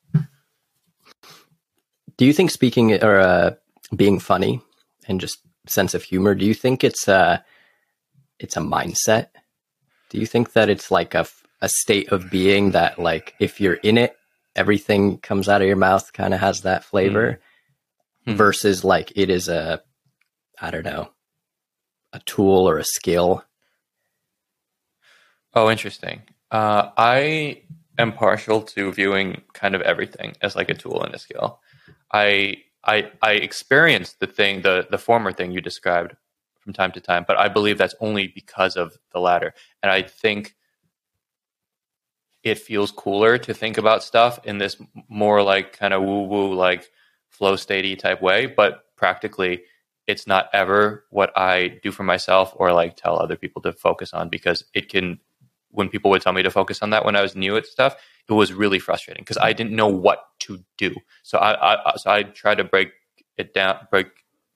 [2.19, 3.51] Do you think speaking or uh,
[3.95, 4.61] being funny
[5.07, 6.35] and just sense of humor?
[6.35, 7.45] Do you think it's a
[8.39, 9.27] it's a mindset?
[10.09, 11.25] Do you think that it's like a
[11.61, 14.17] a state of being that like if you're in it,
[14.53, 17.39] everything comes out of your mouth kind of has that flavor,
[18.25, 18.35] Hmm.
[18.35, 19.81] versus like it is a
[20.59, 21.11] I don't know
[22.11, 23.45] a tool or a skill.
[25.53, 26.23] Oh, interesting.
[26.51, 27.61] Uh, I
[27.97, 31.61] am partial to viewing kind of everything as like a tool and a skill.
[32.11, 36.15] I I I experience the thing, the the former thing you described
[36.59, 39.53] from time to time, but I believe that's only because of the latter.
[39.81, 40.55] And I think
[42.43, 44.77] it feels cooler to think about stuff in this
[45.09, 46.89] more like kind of woo woo like
[47.29, 49.63] flow statey type way, but practically
[50.07, 54.13] it's not ever what I do for myself or like tell other people to focus
[54.13, 55.19] on because it can
[55.71, 57.95] when people would tell me to focus on that when I was new at stuff,
[58.27, 60.95] it was really frustrating because I didn't know what to do.
[61.23, 62.91] So I, I so I try to break
[63.37, 64.07] it down, break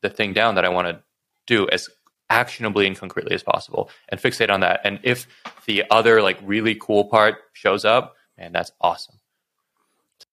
[0.01, 1.01] the thing down that I want to
[1.47, 1.89] do as
[2.29, 4.81] actionably and concretely as possible, and fixate on that.
[4.83, 5.27] And if
[5.65, 9.19] the other like really cool part shows up, man, that's awesome.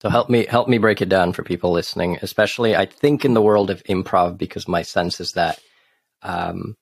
[0.00, 3.34] So help me help me break it down for people listening, especially I think in
[3.34, 5.60] the world of improv because my sense is that
[6.22, 6.76] um,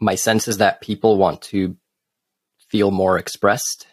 [0.00, 1.76] my sense is that people want to
[2.70, 3.86] feel more expressed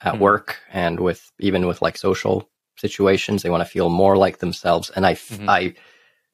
[0.00, 0.18] at Mhm.
[0.20, 4.90] work and with even with like social situations they want to feel more like themselves
[4.90, 5.48] and I Mhm.
[5.48, 5.74] I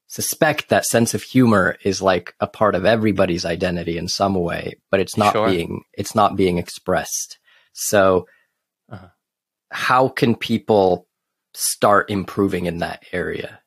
[0.06, 4.74] suspect that sense of humor is like a part of everybody's identity in some way
[4.90, 5.46] but it's not Sure.
[5.50, 7.38] being it's not being expressed
[7.72, 8.26] so
[8.88, 9.08] Uh-huh.
[9.70, 11.06] how can people
[11.54, 13.60] start improving in that area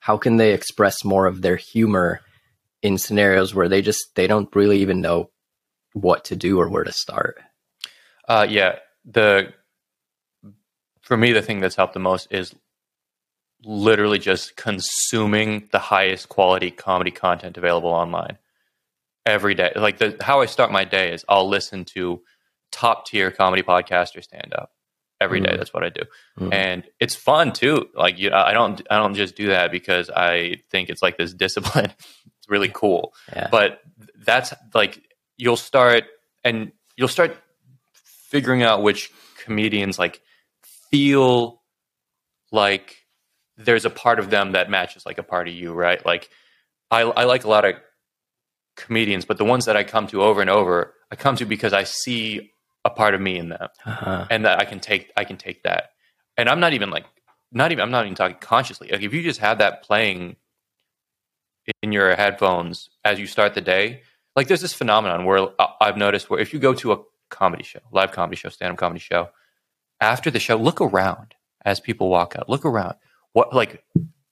[0.00, 2.20] how can they express more of their humor
[2.82, 5.30] in scenarios where they just they don't really even know
[5.92, 7.40] what to do or where to start
[8.30, 9.52] Uh, yeah, the
[11.00, 12.54] for me the thing that's helped the most is
[13.64, 18.38] literally just consuming the highest quality comedy content available online
[19.26, 19.72] every day.
[19.74, 22.22] Like the how I start my day is I'll listen to
[22.70, 24.70] top tier comedy podcaster stand up
[25.20, 25.50] every day.
[25.52, 25.58] Mm.
[25.58, 26.02] That's what I do,
[26.38, 26.54] Mm.
[26.54, 27.88] and it's fun too.
[27.94, 31.34] Like you, I don't I don't just do that because I think it's like this
[31.46, 31.92] discipline.
[32.38, 33.80] it's really cool yeah but
[34.24, 35.02] that's like
[35.36, 36.04] you'll start
[36.44, 37.36] and you'll start
[38.30, 39.10] figuring out which
[39.44, 40.20] comedians like
[40.90, 41.60] feel
[42.50, 42.96] like
[43.56, 46.30] there's a part of them that matches like a part of you right like
[46.90, 47.74] i, I like a lot of
[48.76, 51.72] comedians but the ones that i come to over and over i come to because
[51.72, 52.50] i see
[52.84, 54.26] a part of me in them uh-huh.
[54.30, 55.90] and that I can take I can take that.
[56.36, 57.04] And I'm not even like
[57.52, 58.88] not even I'm not even talking consciously.
[58.90, 60.36] Like if you just have that playing
[61.82, 64.02] in your headphones as you start the day,
[64.34, 66.98] like there's this phenomenon where I- I've noticed where if you go to a
[67.30, 69.30] comedy show, live comedy show, stand up comedy show,
[70.00, 72.48] after the show, look around as people walk out.
[72.48, 72.94] Look around.
[73.32, 73.84] What like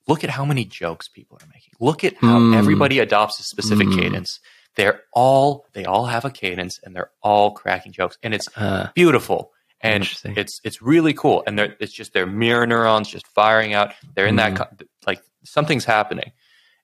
[0.06, 1.72] look at how many jokes people are making.
[1.80, 2.56] Look at how Mm.
[2.56, 3.98] everybody adopts a specific Mm.
[4.00, 4.40] cadence.
[4.76, 8.16] They're all they all have a cadence and they're all cracking jokes.
[8.22, 12.66] And it's Uh, beautiful and it's it's really cool and they're, it's just their mirror
[12.66, 14.88] neurons just firing out they're in that Mhm.
[15.06, 16.32] like something's happening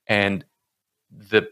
[0.07, 0.45] and
[1.11, 1.49] the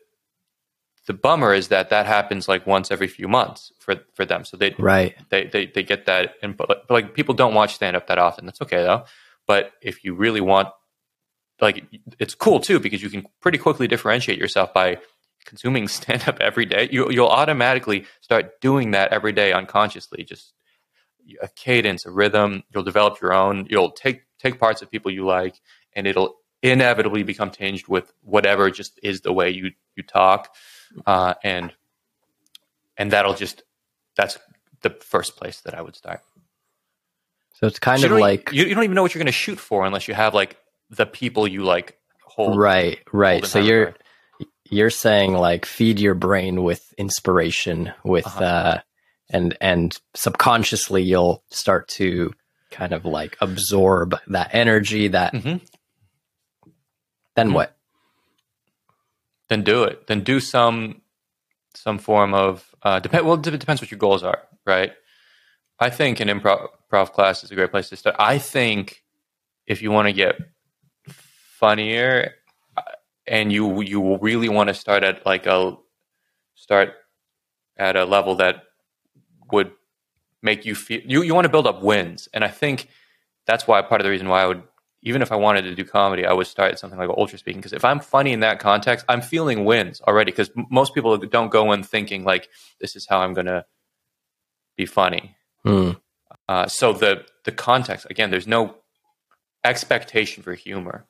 [1.06, 4.44] the bummer is that that happens like once every few months for for them.
[4.44, 5.16] So they right.
[5.30, 6.68] they they, they get that input.
[6.68, 8.46] But like people don't watch stand up that often.
[8.46, 9.04] That's okay though.
[9.46, 10.68] But if you really want
[11.60, 11.84] like
[12.18, 14.98] it's cool too because you can pretty quickly differentiate yourself by
[15.44, 16.88] consuming stand up every day.
[16.92, 20.22] You you'll automatically start doing that every day unconsciously.
[20.24, 20.54] Just
[21.40, 22.62] a cadence a rhythm.
[22.72, 23.66] You'll develop your own.
[23.68, 25.60] You'll take take parts of people you like
[25.94, 30.54] and it'll inevitably become tinged with whatever just is the way you you talk
[31.06, 31.72] uh, and
[32.96, 33.62] and that'll just
[34.16, 34.38] that's
[34.82, 36.20] the first place that I would start.
[37.54, 39.26] So it's kind you of e- like you, you don't even know what you're going
[39.26, 40.56] to shoot for unless you have like
[40.90, 42.58] the people you like hold.
[42.58, 43.40] right, right.
[43.42, 43.94] hold So you're
[44.70, 48.44] you're saying like feed your brain with inspiration with Uh-huh.
[48.44, 48.80] uh
[49.30, 52.32] and and subconsciously you'll start to
[52.70, 55.60] kind of like absorb that energy that Mhm.
[57.36, 57.54] then Mhm.
[57.54, 57.76] what
[59.52, 60.06] then do it.
[60.06, 61.02] Then do some
[61.74, 63.26] some form of uh, depend.
[63.26, 64.92] Well, it depends what your goals are, right?
[65.78, 68.16] I think an improv, improv class is a great place to start.
[68.18, 69.02] I think
[69.66, 70.36] if you want to get
[71.08, 72.34] funnier,
[73.26, 75.76] and you you really want to start at like a
[76.54, 76.94] start
[77.76, 78.64] at a level that
[79.50, 79.72] would
[80.42, 82.88] make you feel you, you want to build up wins and i think
[83.46, 84.62] that's why part of the reason why i would
[85.02, 87.72] even if i wanted to do comedy i would start something like ultra speaking because
[87.72, 91.50] if i'm funny in that context i'm feeling wins already because m- most people don't
[91.50, 92.48] go in thinking like
[92.80, 93.64] this is how i'm going to
[94.76, 95.36] be funny.
[95.66, 96.00] Mm.
[96.48, 98.74] uh, so the the context again there's no
[99.64, 101.06] expectation for humor.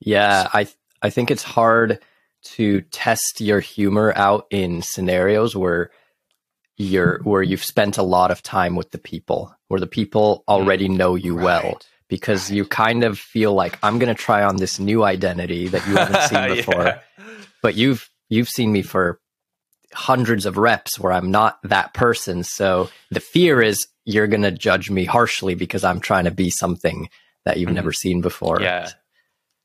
[0.00, 0.66] Yeah, I
[1.00, 2.00] I think it's hard
[2.44, 5.90] to test your humor out in scenarios where
[6.76, 10.88] you're where you've spent a lot of time with the people, where the people already
[10.88, 11.80] know you well.
[12.12, 15.86] Because you kind of feel like I'm going to try on this new identity that
[15.88, 16.98] you haven't seen before, Yeah.
[17.62, 19.18] but you've you've seen me for
[19.94, 22.44] hundreds of reps where I'm not that person.
[22.44, 26.50] So the fear is you're going to judge me harshly because I'm trying to be
[26.50, 27.08] something
[27.46, 27.74] that you've Mhm.
[27.80, 28.60] never seen before.
[28.60, 28.90] Yeah,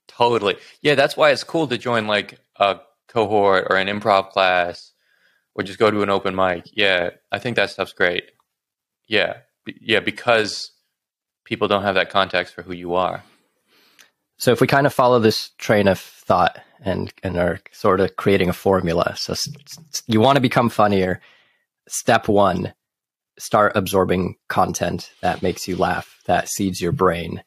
[0.08, 0.56] totally.
[0.82, 2.80] Yeah, that's why it's cool to join like a
[3.10, 4.94] cohort or an improv class
[5.54, 6.64] or just go to an open mic.
[6.72, 8.32] Yeah, I think that stuff's great.
[9.08, 9.40] Yeah,
[9.82, 10.72] yeah, because
[11.48, 13.24] people don't have that context for who you are.
[14.38, 18.16] So if we kind of follow this train of thought and and are sort of
[18.18, 19.34] creating a formula, so
[20.06, 21.22] you want to become funnier.
[21.88, 22.74] Step one:
[23.40, 27.42] start absorbing content that makes you laugh, that seeds your brain.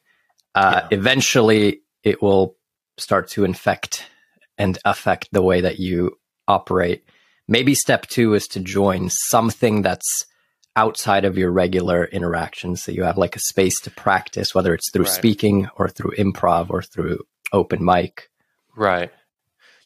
[0.55, 2.57] Uh, Eventually, it will
[2.97, 4.09] start to infect
[4.57, 7.05] and affect the way that you operate.
[7.47, 10.25] Maybe step two is to join something that's
[10.75, 12.85] outside of your regular interactions.
[12.85, 15.13] that you have like a space to practice, whether it's through Right.
[15.13, 17.19] speaking or through improv or through
[17.51, 18.29] open mic.
[18.75, 19.11] Right.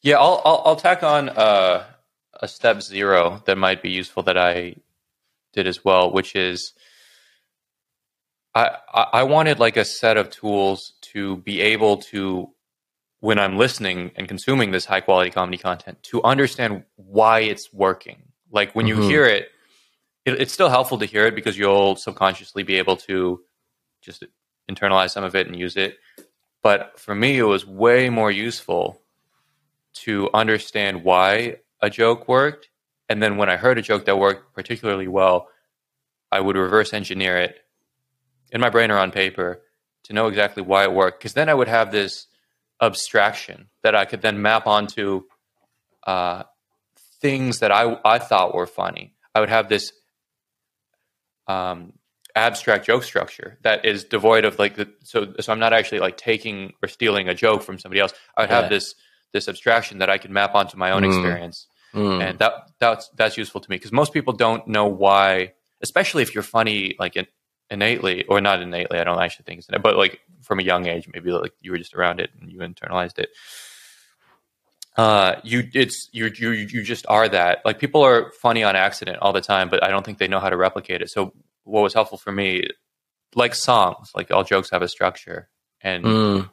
[0.01, 1.83] Yeah, I'll I'll, I'll tack on uh,
[2.39, 4.75] a step zero that might be useful that I
[5.53, 6.73] did as well, which is
[8.53, 12.49] I I wanted like a set of tools to be able to
[13.19, 18.21] when I'm listening and consuming this high quality comedy content to understand why it's working.
[18.51, 19.07] Like when you Mhm.
[19.09, 19.49] hear it,
[20.25, 23.41] it, it's still helpful to hear it because you'll subconsciously be able to
[24.01, 24.23] just
[24.69, 25.97] internalize some of it and use it.
[26.63, 29.01] But for me, it was way more useful
[29.93, 32.69] to understand why a joke worked.
[33.07, 35.47] And then when I heard a joke that worked particularly well,
[36.31, 37.59] I would reverse engineer it
[38.51, 39.61] in my brain or on paper
[40.05, 41.19] to know exactly why it worked.
[41.19, 42.27] Because then I would have this
[42.81, 45.23] abstraction that I could then map onto
[46.05, 46.43] uh,
[47.21, 49.13] things that I, I thought were funny.
[49.33, 49.91] I would have this
[51.47, 51.93] um,
[52.36, 56.17] abstract joke structure that is devoid of like the so so I'm not actually like
[56.17, 58.13] taking or stealing a joke from somebody else.
[58.36, 58.62] I would Yeah.
[58.62, 58.95] have this
[59.31, 61.08] this abstraction that I could map onto my own Mm.
[61.08, 62.21] experience, Mm.
[62.21, 66.34] and that that's that's useful to me because most people don't know why, especially if
[66.34, 67.27] you're funny like in,
[67.69, 68.99] innately or not innately.
[68.99, 71.71] I don't actually think it's innate, but like from a young age, maybe like you
[71.71, 73.29] were just around it and you internalized it.
[74.97, 77.60] Uh, you it's you you you just are that.
[77.65, 80.39] Like people are funny on accident all the time, but I don't think they know
[80.39, 81.10] how to replicate it.
[81.10, 82.67] So what was helpful for me,
[83.36, 85.49] like songs, like all jokes have a structure,
[85.81, 86.49] and Mm.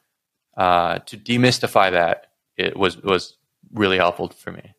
[0.57, 2.27] uh, to demystify that,
[2.57, 3.37] it was was
[3.73, 4.75] really helpful for me.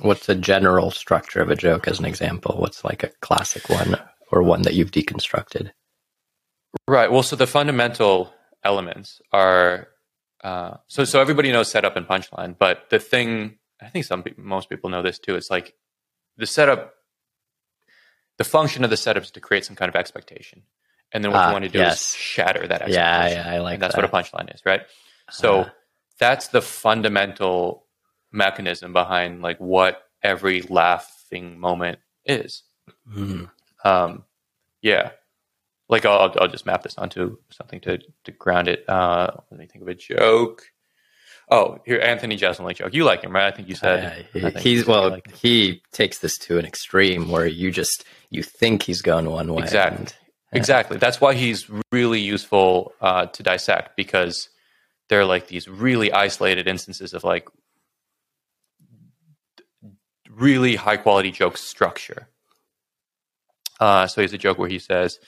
[0.00, 2.56] What's the general structure of a joke as an example?
[2.58, 4.00] What's like a classic one
[4.32, 5.72] or one that you've deconstructed?
[6.86, 7.10] Right.
[7.10, 8.32] Well, so the fundamental
[8.64, 9.88] elements are
[10.44, 14.44] uh, so so everybody knows setup and punchline, but the thing I think some people,
[14.44, 15.34] most people know this too.
[15.36, 15.74] It's like
[16.36, 16.94] the setup.
[18.38, 20.62] The function of the setup is to create some kind of expectation,
[21.12, 22.10] and then what Ah, you want to do yes.
[22.10, 22.92] is shatter that expectation.
[22.92, 24.02] Yeah, yeah, I like and that's that.
[24.02, 24.82] what a punchline is, right?
[25.30, 25.70] So Uh-huh.
[26.20, 27.86] that's the fundamental
[28.30, 32.62] mechanism behind like what every laughing moment is.
[33.12, 33.50] Mm.
[33.84, 34.24] Um,
[34.82, 35.10] yeah,
[35.88, 38.84] like I'll, I'll- just map this onto something to to ground it.
[38.88, 40.62] Uh, let me think of a joke.
[41.50, 42.92] Oh, here, Anthony Jeselnik joke.
[42.92, 43.46] You like him, right?
[43.52, 44.02] I think you said.
[44.34, 45.10] Yeah, he- think he's well.
[45.10, 49.52] like he takes this to an extreme where you just you think he's gone one
[49.54, 49.62] way.
[49.62, 49.98] Exactly.
[49.98, 50.14] and-
[50.50, 50.96] Exactly.
[50.96, 54.48] That's why he's really useful uh, to dissect because
[55.10, 57.46] there are like these really isolated instances of like
[60.30, 62.28] really high quality joke structure.
[63.80, 65.18] Uh, so he's a joke where he says,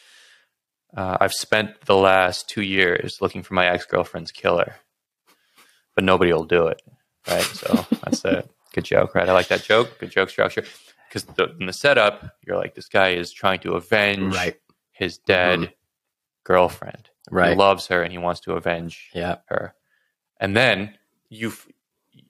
[0.96, 4.76] uh, "I've spent the last two years looking for my ex girlfriend's killer,
[5.94, 6.83] but nobody will do it."
[7.29, 7.44] Right.
[7.44, 9.29] So that's a good joke, right?
[9.29, 9.98] I like that joke.
[9.98, 10.64] Good joke structure.
[11.09, 11.26] Because
[11.59, 14.57] in the setup, you're like, this guy is trying to avenge right,
[14.92, 15.72] his dead Mhm.
[16.44, 17.11] girlfriend.
[17.31, 17.50] Right.
[17.50, 19.74] He loves her and he wants to avenge yeah, her.
[20.38, 20.96] And then
[21.29, 21.53] you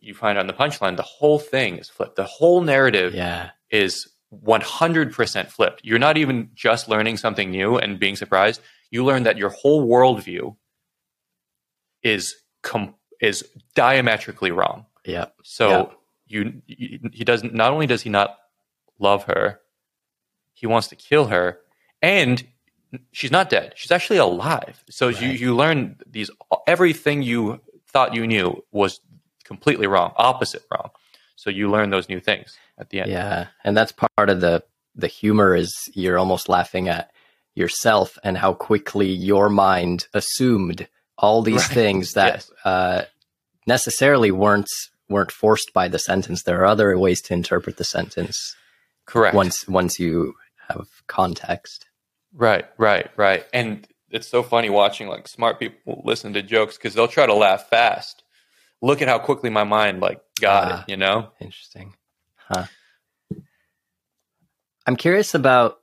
[0.01, 2.17] you find on the punchline the whole thing is flipped.
[2.17, 5.85] The whole narrative yeah, is 100% flipped.
[5.85, 8.61] You're not even just learning something new and being surprised.
[8.91, 10.57] You learn that your whole worldview
[12.03, 14.87] is com- is diametrically wrong.
[15.05, 15.27] Yeah.
[15.43, 15.87] So Yeah.
[16.27, 18.37] you, you he doesn't not only does he not
[18.99, 19.61] love her,
[20.55, 21.59] he wants to kill her,
[22.03, 22.43] and
[23.13, 23.73] she's not dead.
[23.77, 24.83] She's actually alive.
[24.91, 26.31] So you you learn these
[26.67, 29.01] everything you thought you knew was
[29.45, 30.91] completely wrong, opposite wrong.
[31.41, 33.11] So you learn those new things at the end.
[33.11, 34.63] Yeah, and that's part of the
[34.95, 37.11] the humor is you're almost laughing at
[37.55, 41.75] yourself and how quickly your mind assumed all these Right.
[41.81, 42.51] things that Yes.
[42.67, 43.05] uh,
[43.67, 44.69] necessarily weren't
[45.09, 46.43] weren't forced by the sentence.
[46.43, 48.37] There are other ways to interpret the sentence
[49.07, 49.35] Correct.
[49.35, 50.35] once once you
[50.69, 51.87] have context.
[52.35, 53.47] Right, right, right.
[53.55, 57.35] And it's so funny watching like smart people listen to jokes because they'll try to
[57.35, 58.25] laugh fast.
[58.83, 60.81] Look at how quickly my mind like got Ah.
[60.83, 61.31] it, you know?
[61.41, 61.95] Interesting,
[62.37, 62.65] huh?
[64.87, 65.79] I'm curious about.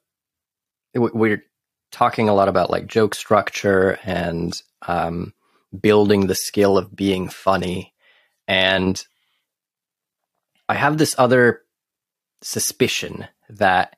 [0.93, 1.43] We're
[1.91, 5.33] talking a lot about like joke structure and um,
[5.79, 7.93] building the skill of being funny,
[8.47, 9.01] and
[10.67, 11.61] I have this other
[12.41, 13.95] suspicion that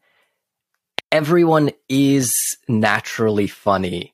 [1.11, 4.13] everyone is naturally funny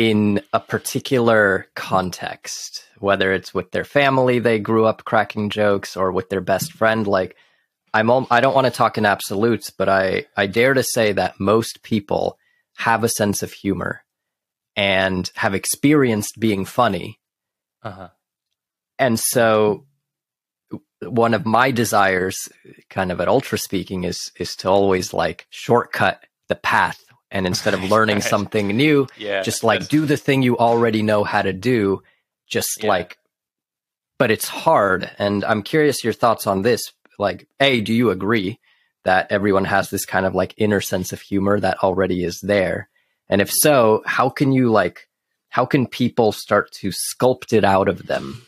[0.00, 6.10] in a particular context, whether it's with their family, they grew up cracking jokes, or
[6.10, 7.06] with their best friend.
[7.06, 7.36] Like,
[7.92, 11.12] I'm, al- I don't want to talk in absolutes, but I, I dare to say
[11.12, 12.38] that most people
[12.78, 14.02] have a sense of humor
[14.74, 17.20] and have experienced being funny.
[17.82, 18.08] Uh-huh.
[18.98, 19.84] And so,
[21.02, 22.48] one of my desires,
[22.88, 27.82] kind of at Ultraspeaking, is is to always like shortcut the path, and instead of
[27.84, 28.24] learning Right.
[28.24, 29.42] something new, Yeah.
[29.42, 32.02] just like do the thing you already know how to do
[32.48, 32.88] just Yeah.
[32.88, 33.16] like
[34.18, 36.82] but it's hard and i'm curious your thoughts on this
[37.18, 38.58] like a do you agree
[39.04, 42.88] that everyone has this kind of like inner sense of humor that already is there
[43.28, 45.08] and if so how can you like
[45.48, 48.42] how can people start to sculpt it out of them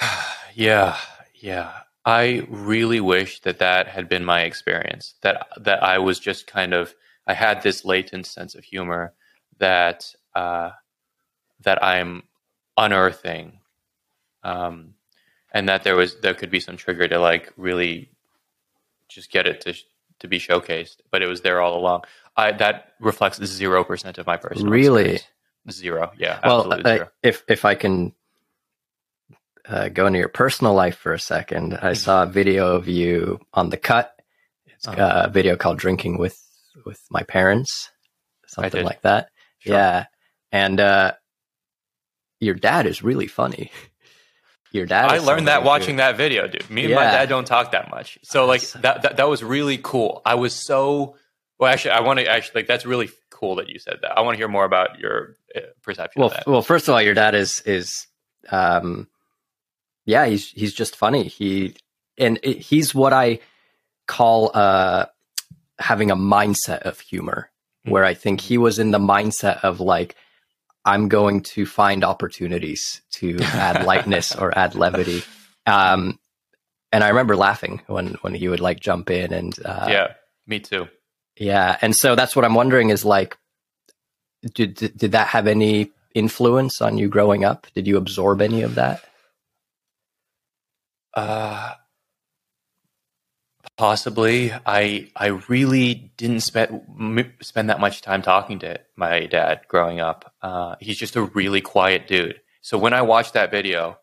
[0.54, 0.96] yeah,
[1.34, 1.72] yeah.
[2.04, 5.14] I really wish that that had been my experience.
[5.22, 6.94] That that I was just kind of
[7.26, 9.12] I had this latent sense of humor
[9.58, 10.70] that uh,
[11.62, 12.22] that I'm
[12.76, 13.60] unearthing,
[14.42, 14.94] um,
[15.52, 18.10] and that there was there could be some trigger to like really
[19.08, 19.74] just get it to
[20.20, 20.96] to be showcased.
[21.10, 22.02] But it was there all along.
[22.36, 25.02] I that reflects zero percent of my personal Really?
[25.16, 25.24] experience.
[25.70, 26.12] zero.
[26.18, 27.08] Yeah, well absolutely zero.
[27.22, 28.12] if if i can
[29.68, 33.38] uh, go into your personal life for a second i saw a video of you
[33.52, 34.14] on the cut
[34.66, 36.38] it's uh, a video called drinking with
[36.86, 37.90] with my parents
[38.46, 39.74] something like that Sure.
[39.74, 40.06] yeah
[40.52, 41.12] and uh
[42.40, 43.70] your dad is really funny
[44.72, 46.70] your dad I learned that watching that video, dude.
[46.70, 48.80] Me and my dad don't talk that much, so like Awesome.
[48.82, 50.22] that, that that was really cool.
[50.24, 51.16] I was so
[51.58, 51.70] well.
[51.72, 54.16] Actually, I want to actually like that's really cool that you said that.
[54.16, 56.46] I want to hear more about your uh, perception well of that.
[56.46, 58.06] well first of all your dad is is
[58.50, 59.08] um
[60.06, 61.74] yeah he's he's just funny he
[62.18, 63.38] and it, he's what i
[64.06, 65.06] call uh
[65.78, 67.50] having a mindset of humor
[67.84, 67.92] Hmm.
[67.92, 70.14] where i think he was in the mindset of like
[70.84, 75.22] i'm going to find opportunities to add lightness or add levity
[75.64, 76.18] um
[76.92, 80.08] and i remember laughing when when he would like jump in and uh yeah,
[80.46, 80.88] me too.
[81.36, 83.38] yeah, and so that's what I'm wondering is like,
[84.54, 87.66] did, did that have any influence on you growing up?
[87.74, 89.04] Did you absorb any of that?
[91.14, 91.74] Uh,
[93.76, 94.52] possibly.
[94.66, 100.00] I I really didn't spend m- spend that much time talking to my dad growing
[100.00, 100.34] up.
[100.42, 102.40] Uh, he's just a really quiet dude.
[102.62, 103.98] So when I watched that video,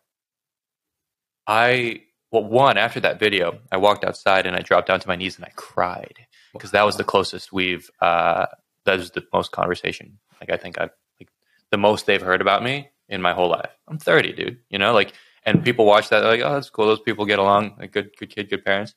[1.46, 5.16] I well one after that video, I walked outside and I dropped down to my
[5.16, 6.18] knees and I cried
[6.52, 7.90] because that was the closest we've.
[8.00, 8.46] Uh,
[8.84, 10.18] that was the most conversation.
[10.40, 10.90] Like I think I've
[11.20, 11.30] like
[11.70, 13.70] the most they've heard about me in my whole life.
[13.86, 14.58] I'm 30, dude.
[14.70, 15.12] You know, like
[15.48, 16.86] and people watch that like, oh, that's cool.
[16.86, 17.76] Those people get along.
[17.78, 18.94] Like good, good kid, good parents.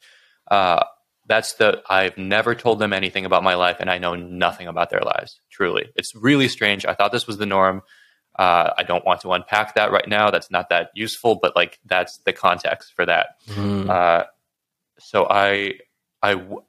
[0.49, 0.83] Uh,
[1.27, 4.89] that's the I've never told them anything about my life, and I know nothing about
[4.89, 5.39] their lives.
[5.49, 6.85] Truly, it's really strange.
[6.85, 7.83] I thought this was the norm.
[8.37, 10.32] Uh, I don't want to unpack that right now.
[10.32, 13.28] That's not that useful, but like that's the context for that.
[13.49, 14.23] Mm, Uh,
[14.99, 15.76] so I,
[16.21, 16.63] I, w-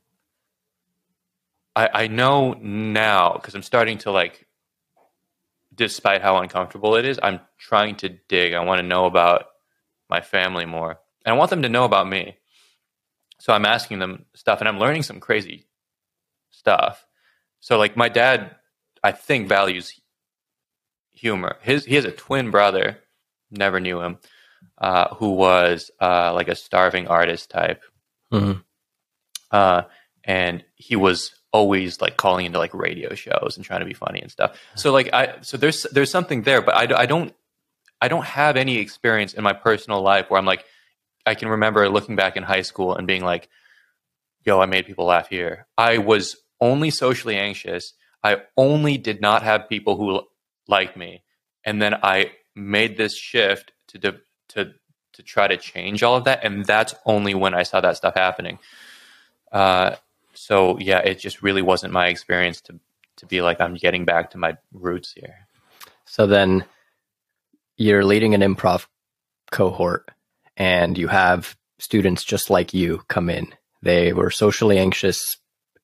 [1.77, 4.47] I, I know now because I'm starting to like,
[5.75, 8.53] despite how uncomfortable it is, I'm trying to dig.
[8.55, 9.47] I want to know about
[10.13, 12.37] my family more, and I want them to know about me.
[13.39, 15.67] So I'm asking them stuff, and I'm learning some crazy
[16.51, 17.07] stuff.
[17.61, 18.57] So like my dad,
[19.03, 19.99] I think values
[21.11, 21.57] humor.
[21.63, 22.99] His he has a twin brother,
[23.51, 24.19] never knew him,
[24.77, 27.83] uh, who was uh, like a starving artist type,
[28.31, 28.63] mhm.
[29.51, 29.83] uh,
[30.25, 34.21] and he was always like calling into like radio shows and trying to be funny
[34.21, 34.59] and stuff.
[34.75, 37.35] So like I so there's there's something there, but I, I don't
[38.03, 40.65] I don't have any experience in my personal life where I'm like,
[41.25, 43.49] I can remember looking back in high school and being like,
[44.45, 45.69] yo, I made people laugh here.
[45.79, 47.95] I was only socially anxious.
[48.25, 50.23] I only did not have people who
[50.67, 51.23] liked me.
[51.65, 54.73] And then I made this shift to, de- to,
[55.13, 56.41] to try to change all of that.
[56.43, 58.59] And that's only when I saw that stuff happening.
[59.53, 59.95] Uh,
[60.35, 62.81] so yeah, it just really wasn't my experience to,
[63.19, 65.47] to be like, I'm getting back to my roots here.
[66.05, 66.65] So then
[67.77, 68.87] you're leading an improv
[69.51, 70.09] cohort
[70.57, 73.53] and you have students just like you come in.
[73.83, 75.21] They were socially anxious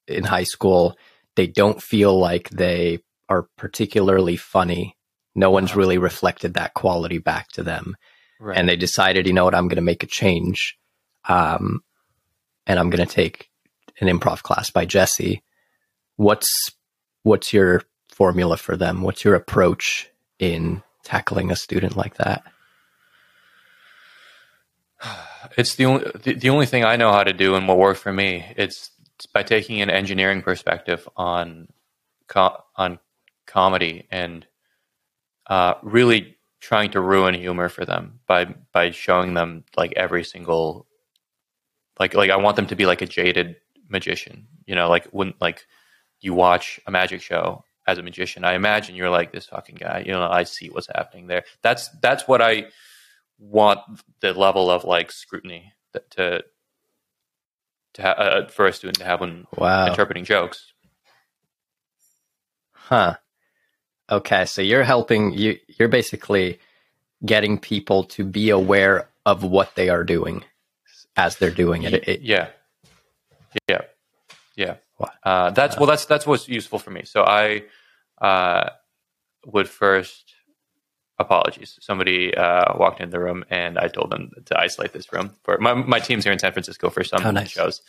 [0.07, 0.97] in high school.
[1.37, 4.97] They don't feel like they are particularly funny.
[5.35, 7.97] No one's really reflected that quality back to them.
[8.41, 8.57] Right.
[8.57, 10.79] And they decided, you know what, I'm going to make a change.
[11.29, 11.83] Um,
[12.67, 13.51] and I'm going to take
[14.01, 15.43] an improv class by Jesse.
[16.17, 16.71] What's,
[17.23, 19.03] what's your formula for them?
[19.03, 20.09] What's your approach
[20.39, 22.45] in tackling a student like that?
[25.57, 28.01] It's the only the, the only thing I know how to do and what worked
[28.01, 28.45] for me.
[28.57, 31.69] It's, it's by taking an engineering perspective on
[32.27, 32.99] co- on
[33.47, 34.47] comedy and
[35.47, 40.87] uh, really trying to ruin humor for them by by showing them like every single
[41.99, 43.57] like like I want them to be like a jaded
[43.89, 44.47] magician.
[44.67, 45.67] You know, like when like
[46.21, 50.05] you watch a magic show as a magician, I imagine you're like this fucking guy.
[50.05, 51.45] You know, I see what's happening there.
[51.63, 52.67] That's that's what I
[53.39, 53.81] want
[54.21, 56.45] the level of like scrutiny that to
[57.95, 59.87] to ha- uh, for a student to have when wow.
[59.87, 60.75] interpreting jokes.
[62.73, 63.17] Huh.
[64.11, 66.61] Okay, so you're helping you you're basically
[67.25, 70.45] getting people to be aware of what they are doing
[71.17, 71.95] as they're doing it.
[71.95, 72.49] it, it yeah.
[73.67, 73.81] Yeah.
[74.57, 74.77] Yeah.
[75.23, 77.03] Uh, that's well that's that's what's useful for me.
[77.05, 77.65] So I
[78.21, 78.71] uh,
[79.47, 80.35] would first
[81.19, 81.79] apologies.
[81.81, 85.59] Somebody uh, walked in the room and I told them to isolate this room for
[85.59, 87.51] my, my team's here in San Francisco for some oh, nice.
[87.51, 87.83] shows,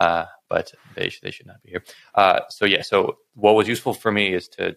[0.00, 1.84] uh, but they sh- they should not be here.
[2.14, 4.76] Uh, so yeah, so what was useful for me is to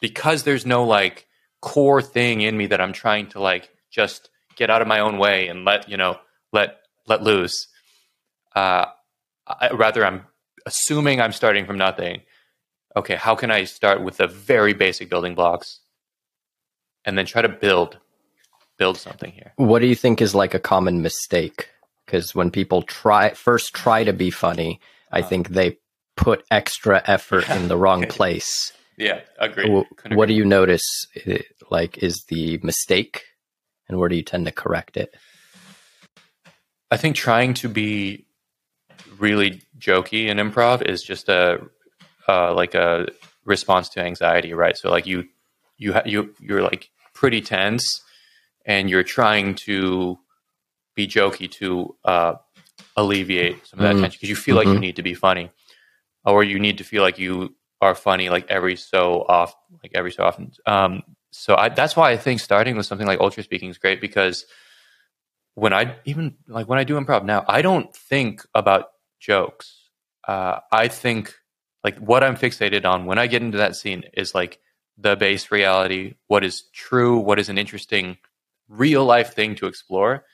[0.00, 1.26] because there's no like
[1.60, 5.18] core thing in me that I'm trying to like just get out of my own
[5.18, 6.18] way and let you know
[6.52, 7.68] let let loose.
[8.54, 8.86] Uh,
[9.46, 10.22] I, rather, I'm
[10.66, 12.22] assuming I'm starting from nothing.
[12.96, 15.80] Okay, how can I start with the very basic building blocks
[17.04, 17.98] and then try to build
[18.80, 19.52] build something here.
[19.56, 21.68] What do you think is like a common mistake?
[22.06, 24.80] Because when people try first try to be funny,
[25.12, 25.78] I uh, think they
[26.16, 28.72] put extra effort in the wrong place.
[28.96, 29.84] Yeah, agree.
[30.10, 31.06] What do you notice?
[31.24, 33.24] Eh, like, is the mistake,
[33.88, 35.14] and where do you tend to correct it?
[36.90, 38.26] I think trying to be
[39.20, 41.60] really jokey in improv is just a
[42.28, 43.08] uh, like a
[43.44, 44.76] response to anxiety, right?
[44.76, 45.28] So like you
[45.76, 48.02] you ha- you you're like pretty tense
[48.64, 50.18] and you're trying to
[50.94, 52.34] be jokey to uh,
[52.96, 54.02] alleviate some of that mm-hmm.
[54.02, 54.58] tension because you feel mm-hmm.
[54.58, 54.80] like you mm-hmm.
[54.80, 55.50] need to be funny
[56.24, 60.12] or you need to feel like you are funny like every so off like every
[60.12, 63.78] so often um, so I, that's why i think starting with something like Ultraspeaking is
[63.78, 64.44] great because
[65.54, 68.90] when i even like when i do improv now i don't think about
[69.20, 69.90] jokes
[70.26, 71.34] uh, i think
[71.84, 74.58] like what i'm fixated on when i get into that scene is like
[75.00, 78.18] the base reality, what is true, what is an interesting
[78.68, 80.24] real life thing to explore.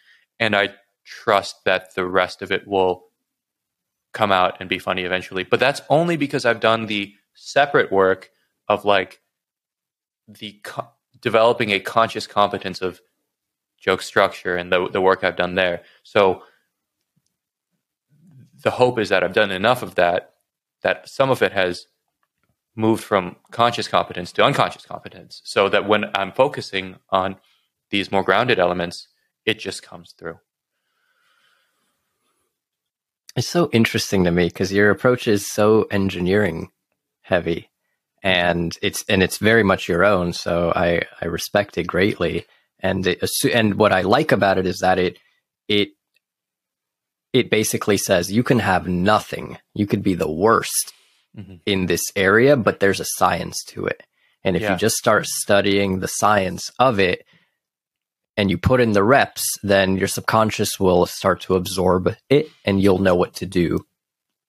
[0.41, 0.75] And I
[1.05, 3.05] trust that the rest of it will
[4.13, 5.45] come out and be funny eventually.
[5.45, 8.31] But that's only because I've done the separate work
[8.69, 9.21] of like
[10.27, 10.89] the co-
[11.21, 13.01] developing a conscious competence of
[13.79, 15.83] joke structure and the the work I've done there.
[16.03, 16.43] So
[18.63, 20.33] the hope is that I've done enough of that
[20.83, 21.87] that some of it has
[22.75, 27.37] moved from conscious competence to unconscious competence so that when I'm focusing on
[27.91, 29.09] these more grounded elements,
[29.45, 30.39] it just comes through.
[33.35, 36.71] It's so interesting to me because your approach is so engineering
[37.23, 37.71] heavy
[38.23, 42.47] and it's and it's very much your own so I I respect it greatly
[42.81, 45.19] and it, and what I like about it is that it
[45.69, 45.91] it
[47.39, 50.93] it basically says you can have nothing you could be the worst
[51.37, 51.57] mm-hmm.
[51.67, 54.03] in this area, but there's a science to it.
[54.43, 54.73] And if yeah.
[54.73, 57.27] you just start studying the science of it
[58.37, 62.81] and you put in the reps, then your subconscious will start to absorb it and
[62.81, 63.85] you'll know what to do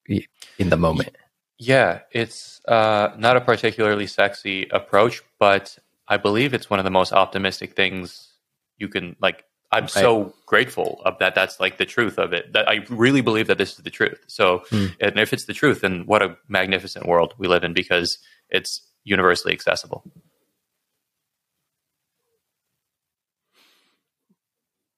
[0.07, 1.15] in the moment.
[1.59, 5.77] Yeah, it's uh, not a particularly sexy approach, but
[6.07, 8.29] I believe it's one of the most optimistic things
[8.77, 9.89] you can like I'm right.
[9.89, 11.36] so grateful of that.
[11.36, 12.53] That's like the truth of it.
[12.53, 14.24] That I really believe that this is the truth.
[14.28, 14.95] So, mm.
[14.99, 18.82] and if it's the truth, then what a magnificent world we live in because it's
[19.03, 20.09] universally accessible.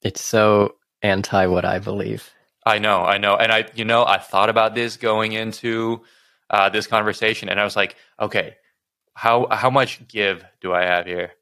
[0.02, 2.30] It's so anti what I believe.
[2.66, 3.36] I know, I know.
[3.36, 6.04] And I, you know, I thought about this going into
[6.50, 8.56] uh, this conversation and I was like, okay,
[9.14, 11.34] how, how much give do I have here?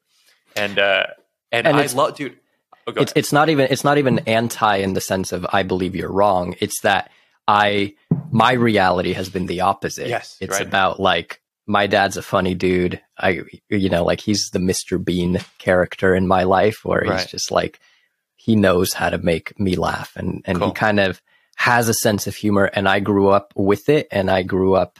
[0.56, 1.06] And, uh,
[1.52, 2.38] and, and I love, dude,
[2.96, 5.96] oh, it's, it's not even, it's not even anti in the sense of I believe
[5.96, 6.54] you're wrong.
[6.60, 7.10] It's that
[7.46, 7.94] I,
[8.30, 10.08] my reality has been the opposite.
[10.08, 10.36] Yes.
[10.40, 10.66] It's right.
[10.66, 13.00] about like, my dad's a funny dude.
[13.18, 15.02] I, you know, like he's the Mr.
[15.02, 17.78] Bean character in my life where he's just like,
[18.36, 20.68] he knows how to make me laugh and, and cool.
[20.68, 21.20] he kind of
[21.56, 24.98] has a sense of humor and I grew up with it and I grew up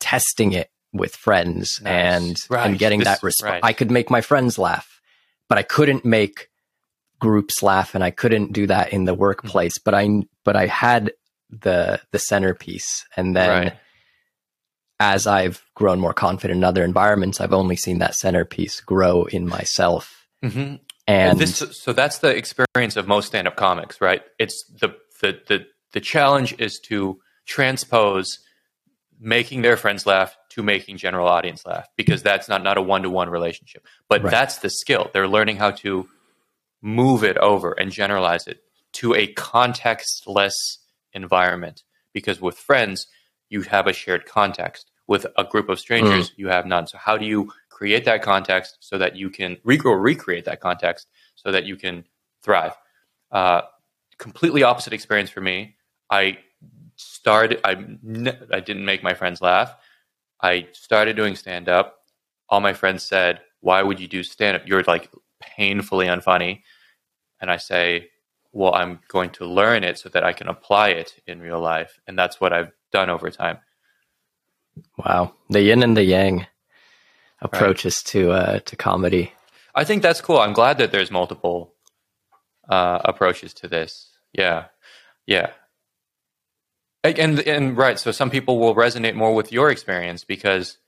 [0.00, 1.92] testing it with friends nice.
[1.92, 2.66] and, right.
[2.66, 3.52] and getting this, that response.
[3.52, 3.60] Right.
[3.62, 5.00] I could make my friends laugh,
[5.48, 6.48] but I couldn't make
[7.20, 9.20] groups laugh and I couldn't do that in the mm-hmm.
[9.20, 10.08] workplace, but I,
[10.44, 11.12] but I had
[11.50, 13.72] the, the centerpiece and then
[15.00, 19.46] as I've grown more confident in other environments, I've only seen that centerpiece grow in
[19.46, 20.26] myself.
[20.42, 20.76] Mm-hmm.
[21.06, 24.22] And this, so that's the experience of most stand-up comics, right?
[24.38, 28.38] It's the, the the the challenge is to transpose
[29.20, 33.28] making their friends laugh to making general audience laugh because that's not not a one-to-one
[33.28, 33.86] relationship.
[34.08, 34.30] But right.
[34.30, 35.10] that's the skill.
[35.12, 36.08] They're learning how to
[36.84, 38.62] move it over and generalize it
[38.92, 40.52] to a contextless
[41.14, 41.82] environment
[42.12, 43.06] because with friends
[43.48, 44.90] you have a shared context.
[45.06, 46.34] With a group of strangers, mm.
[46.38, 46.86] you have none.
[46.86, 51.08] So how do you create that context so that you can re- recreate that context
[51.34, 52.04] so that you can
[52.42, 52.72] thrive?
[53.30, 53.62] Uh,
[54.16, 55.76] completely opposite experience for me.
[56.10, 56.38] I
[56.96, 57.60] started.
[57.64, 57.72] I
[58.50, 59.74] I didn't make my friends laugh.
[60.40, 61.98] I started doing stand up.
[62.48, 64.66] All my friends said, "Why would you do stand up?
[64.66, 66.62] You're like painfully unfunny."
[67.40, 68.10] And I say,
[68.52, 72.00] "Well, I'm going to learn it so that I can apply it in real life."
[72.06, 73.58] And that's what I've done over time.
[74.98, 76.46] Wow, the yin and the yang
[77.40, 78.10] approaches right.
[78.12, 79.32] to uh, to comedy.
[79.74, 80.38] I think that's cool.
[80.38, 81.74] I'm glad that there's multiple
[82.68, 84.10] uh, approaches to this.
[84.32, 84.66] Yeah,
[85.26, 85.50] yeah,
[87.04, 87.98] and and right.
[87.98, 90.78] So some people will resonate more with your experience because,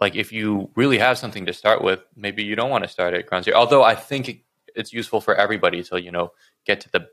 [0.00, 3.14] like, if you really have something to start with, maybe you don't want to start
[3.14, 3.56] at ground zero.
[3.56, 4.40] Although I think it,
[4.76, 6.32] it's useful for everybody to you know
[6.66, 7.08] get to the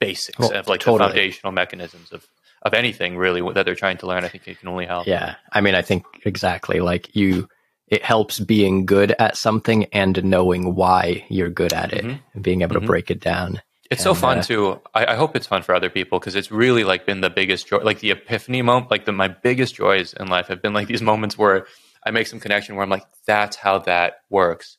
[0.00, 1.08] basics well, of like totally.
[1.08, 2.26] the foundational mechanisms of
[2.62, 4.24] of anything really that they're trying to learn.
[4.24, 5.06] I think it can only help.
[5.06, 5.36] Yeah.
[5.52, 7.48] I mean, I think exactly like you,
[7.86, 12.16] it helps being good at something and knowing why you're good at it mm-hmm.
[12.34, 12.82] and being able mm-hmm.
[12.82, 13.62] to break it down.
[13.90, 14.80] It's and, so fun uh, too.
[14.92, 17.68] I, I, hope it's fun for other people because it's really like been the biggest
[17.68, 20.88] joy, like the epiphany moment, like the, my biggest joys in life have been like
[20.88, 21.66] these moments where
[22.04, 24.76] I make some connection where I'm like, that's how that works.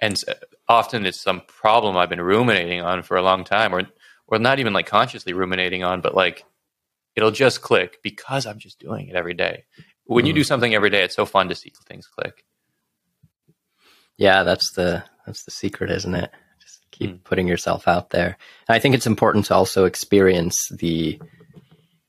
[0.00, 0.22] And
[0.68, 3.82] often it's some problem I've been ruminating on for a long time or,
[4.26, 6.44] or not even like consciously ruminating on, but like
[7.16, 9.64] it'll just click because I'm just doing it every day.
[10.04, 10.28] When mm.
[10.28, 12.44] you do something every day, it's so fun to see things click.
[14.16, 16.30] Yeah, that's the that's the secret, isn't it?
[16.60, 17.24] Just keep mm.
[17.24, 18.36] putting yourself out there.
[18.68, 21.20] And I think it's important to also experience the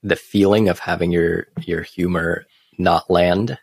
[0.03, 2.45] the feeling of having your your humor
[2.77, 3.57] not land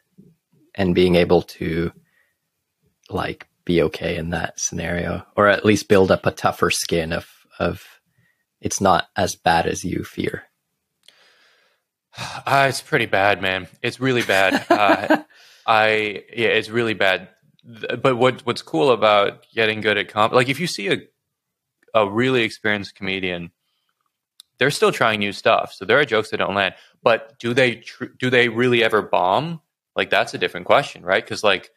[0.75, 1.93] and being able to
[3.09, 7.29] like be okay in that scenario or at least build up a tougher skin of
[7.59, 8.01] of
[8.61, 10.45] it's not as bad as you fear.
[12.19, 13.69] Uh, it's pretty bad, man.
[13.83, 14.65] It's really bad.
[14.71, 15.23] uh,
[15.67, 17.29] I yeah, it's really bad.
[17.65, 20.99] But what what's cool about getting good at comp, like if you see a
[21.93, 23.51] a really experienced comedian,
[24.59, 25.73] they're still trying new stuff.
[25.73, 26.75] So there are jokes that don't land.
[27.03, 29.61] But do they tr- do they really ever bomb?
[29.97, 31.25] Like that's a different question, right?
[31.25, 31.71] Because like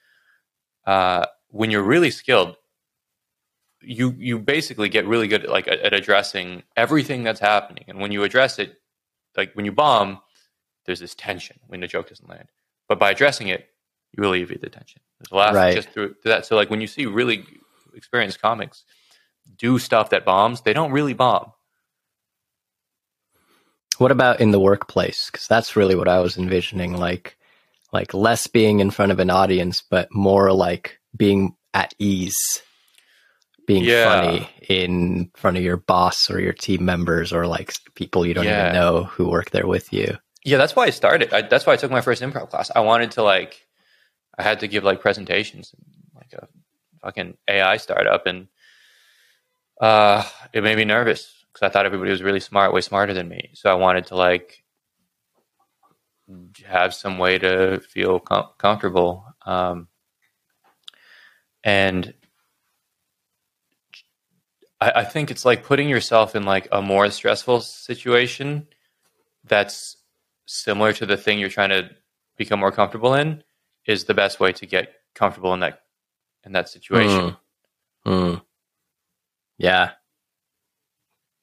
[0.86, 2.56] uh, when you're really skilled,
[3.82, 7.86] you you basically get really good at, like at, at addressing everything that's happening.
[7.88, 8.76] And when you address it,
[9.38, 10.20] like when you bomb,
[10.86, 12.50] there's this tension when the joke doesn't land.
[12.88, 13.70] But by addressing it,
[14.12, 15.02] you alleviate the tension.
[15.20, 15.76] There's laugh right.
[15.76, 16.46] just through that.
[16.46, 17.46] So like when you see really
[17.94, 18.84] experienced comics
[19.58, 21.52] do stuff that bombs, they don't really bomb.
[23.98, 25.30] What about in the workplace?
[25.30, 26.96] Because that's really what I was envisioning.
[26.96, 27.38] Like,
[27.92, 32.62] like less being in front of an audience, but more like being at ease,
[33.68, 34.06] being yeah.
[34.06, 38.46] funny in front of your boss or your team members or like people you don't
[38.46, 38.70] yeah.
[38.70, 40.18] even know who work there with you.
[40.44, 41.34] Yeah, that's why I started.
[41.34, 42.72] I, that's why I took my first improv class.
[42.74, 43.68] I wanted to like,
[44.38, 45.76] I had to give like presentations,
[46.16, 46.48] like a
[47.02, 48.48] fucking AI startup, and
[49.82, 53.28] uh, it made me nervous because I thought everybody was really smart, way smarter than
[53.28, 53.52] me.
[53.54, 54.64] So I wanted to like
[56.66, 59.26] have some way to feel com- comfortable.
[59.46, 59.89] Um,
[61.70, 62.14] and
[64.82, 68.68] I, I think it's like putting yourself in like a more stressful situation
[69.44, 69.98] that's
[70.48, 71.90] similar to the thing you're trying to
[72.38, 73.44] become more comfortable in
[73.86, 75.82] is the best way to get comfortable in that
[76.44, 77.36] in that situation.
[78.06, 78.12] Mm.
[78.12, 78.42] Mm.
[79.58, 79.92] Yeah.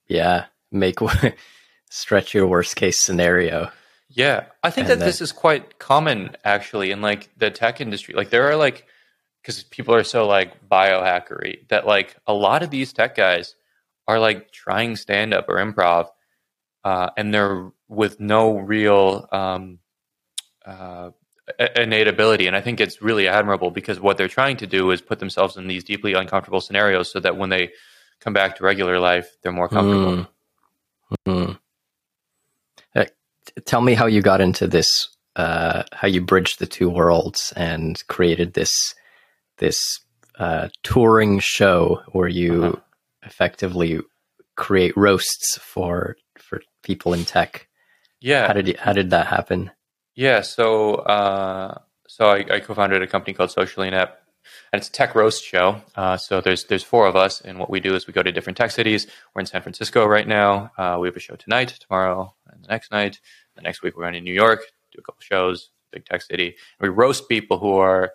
[0.09, 0.47] Yeah.
[0.73, 0.99] Make
[1.91, 3.71] stretch your worst case scenario.
[4.09, 8.15] Yeah, I think that this is quite common actually in like the tech industry.
[8.15, 8.87] Like there are like
[9.47, 13.55] because people are so like biohackery that like a lot of these tech guys
[14.09, 16.09] are like trying stand up or improv,
[16.83, 19.79] uh, and they're with no real um,
[20.65, 21.11] uh,
[21.77, 22.49] innate ability.
[22.49, 25.57] And I think it's really admirable because what they're trying to do is put themselves
[25.57, 27.71] in these deeply uncomfortable scenarios so that when they
[28.19, 30.27] come back to regular life, they're more comfortable.
[31.25, 31.57] Mm.
[31.57, 31.59] Mm.
[32.97, 33.05] Uh,
[33.65, 38.05] tell me how you got into this, uh, how you bridged the two worlds and
[38.09, 38.97] created this
[39.59, 40.01] this
[40.39, 42.77] uh, touring show where you uh-huh.
[43.25, 44.01] effectively
[44.57, 47.69] create roasts for for people in tech.
[48.21, 49.71] Yeah, how did you, how did that happen?
[50.15, 51.79] Yeah, so uh,
[52.09, 54.19] so I, I, co-founded a company called Socially Inept,
[54.73, 55.83] and it's a tech roast show.
[55.95, 58.33] Uh, so there's there's four of us, and what we do is we go to
[58.33, 59.07] different tech cities.
[59.35, 60.71] We're in San Francisco right now.
[60.79, 63.21] Uh, we have a show tonight, tomorrow, and the next night.
[63.57, 64.61] The next week we're going to New York,
[64.93, 66.57] do a couple shows, big tech city.
[66.81, 68.13] We roast people who are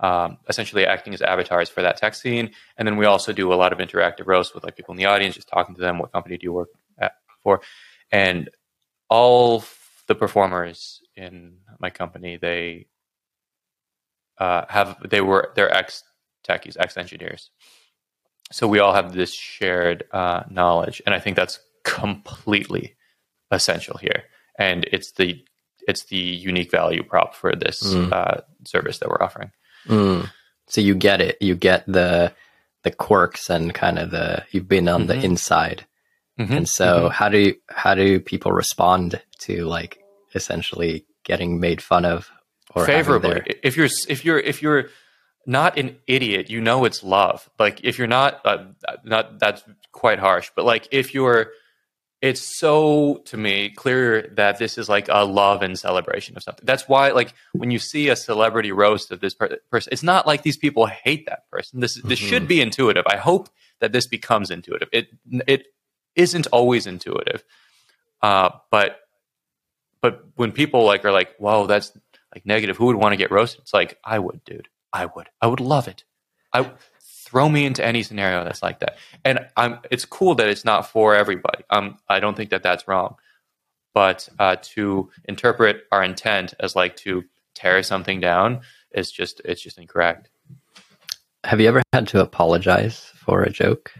[0.00, 2.50] um, essentially acting as avatars for that tech scene.
[2.76, 5.06] And then we also do a lot of interactive roasts with like people in the
[5.06, 5.98] audience, just talking to them.
[5.98, 6.68] What company do you work
[6.98, 7.12] at
[7.42, 7.60] for?
[8.10, 8.50] And
[9.08, 9.64] all
[10.08, 12.86] the performers in my company, they
[14.38, 16.02] uh, have they were they're ex
[16.46, 17.50] techies, ex engineers.
[18.50, 22.96] So we all have this shared uh, knowledge, and I think that's completely
[23.50, 24.24] essential here.
[24.58, 25.44] And it's the
[25.88, 28.12] it's the unique value prop for this mm.
[28.12, 29.50] uh, service that we're offering.
[29.86, 30.30] Mm.
[30.68, 31.36] So you get it.
[31.40, 32.32] You get the
[32.82, 35.20] the quirks and kind of the you've been on mm-hmm.
[35.20, 35.86] the inside.
[36.38, 36.52] Mm-hmm.
[36.52, 37.12] And so mm-hmm.
[37.12, 40.02] how do you, how do people respond to like
[40.34, 42.30] essentially getting made fun of
[42.74, 43.42] or favorably?
[43.62, 44.88] If you're if you're if you're
[45.46, 47.48] not an idiot, you know it's love.
[47.58, 48.64] Like if you're not uh,
[49.04, 49.62] not that's
[49.92, 51.52] quite harsh, but like if you're
[52.22, 56.64] it's so to me clear that this is like a love and celebration of something.
[56.64, 60.24] That's why, like, when you see a celebrity roast of this per- person, it's not
[60.24, 61.80] like these people hate that person.
[61.80, 62.28] This this mm-hmm.
[62.28, 63.04] should be intuitive.
[63.08, 63.48] I hope
[63.80, 64.88] that this becomes intuitive.
[64.92, 65.08] It
[65.48, 65.66] it
[66.14, 67.42] isn't always intuitive,
[68.22, 69.00] uh, but
[70.00, 71.90] but when people like are like, "Whoa, that's
[72.32, 73.62] like negative," who would want to get roasted?
[73.62, 74.68] It's like I would, dude.
[74.92, 75.28] I would.
[75.40, 76.04] I would love it.
[76.52, 76.70] I
[77.32, 78.98] throw me into any scenario that's like that.
[79.24, 81.64] And I'm, it's cool that it's not for everybody.
[81.70, 83.16] Um, I don't think that that's wrong.
[83.94, 87.24] But uh, to interpret our intent as like to
[87.54, 88.60] tear something down
[88.94, 90.28] is just, it's just incorrect.
[91.44, 93.94] Have you ever had to apologize for a joke?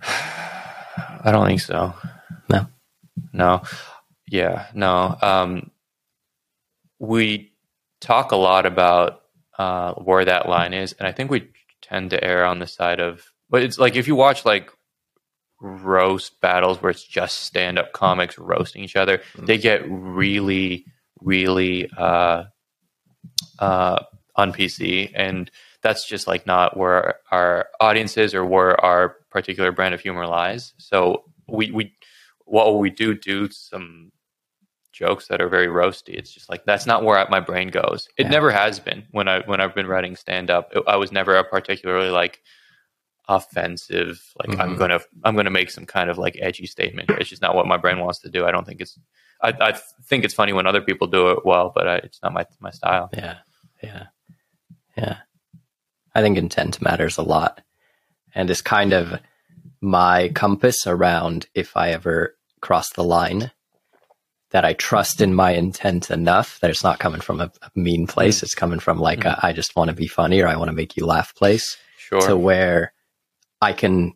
[0.02, 1.92] I don't think so.
[2.48, 2.66] No.
[3.34, 3.62] No.
[4.28, 5.14] Yeah, no.
[5.20, 5.70] Um,
[6.98, 7.52] we
[8.00, 9.21] talk a lot about
[9.58, 11.48] uh, where that line is, and I think we
[11.80, 13.24] tend to err on the side of.
[13.50, 14.70] But it's like if you watch like
[15.60, 19.46] roast battles where it's just stand up comics roasting each other, mm-hmm.
[19.46, 20.86] they get really,
[21.20, 22.44] really uh,
[23.58, 24.02] uh,
[24.36, 25.50] on PC, and
[25.82, 30.26] that's just like not where our audience is or where our particular brand of humor
[30.26, 30.72] lies.
[30.78, 31.92] So we we
[32.44, 34.11] while we do do some
[34.92, 36.14] jokes that are very roasty.
[36.14, 38.08] It's just like that's not where my brain goes.
[38.16, 38.30] It yeah.
[38.30, 40.72] never has been when I when I've been writing stand up.
[40.86, 42.40] I was never a particularly like
[43.28, 44.22] offensive.
[44.38, 44.60] Like mm-hmm.
[44.60, 47.10] I'm gonna I'm gonna make some kind of like edgy statement.
[47.10, 48.46] It's just not what my brain wants to do.
[48.46, 48.98] I don't think it's.
[49.40, 52.32] I, I think it's funny when other people do it well, but I, it's not
[52.32, 53.10] my my style.
[53.12, 53.38] Yeah,
[53.82, 54.06] yeah,
[54.96, 55.16] yeah.
[56.14, 57.60] I think intent matters a lot,
[58.34, 59.20] and is kind of
[59.80, 63.50] my compass around if I ever cross the line
[64.52, 68.06] that I trust in my intent enough that it's not coming from a, a mean
[68.06, 68.40] place.
[68.40, 68.42] Mm.
[68.44, 69.32] It's coming from like, mm.
[69.32, 71.76] a, I just want to be funny or I want to make you laugh place.
[71.96, 72.20] Sure.
[72.20, 72.92] To where
[73.62, 74.12] I can,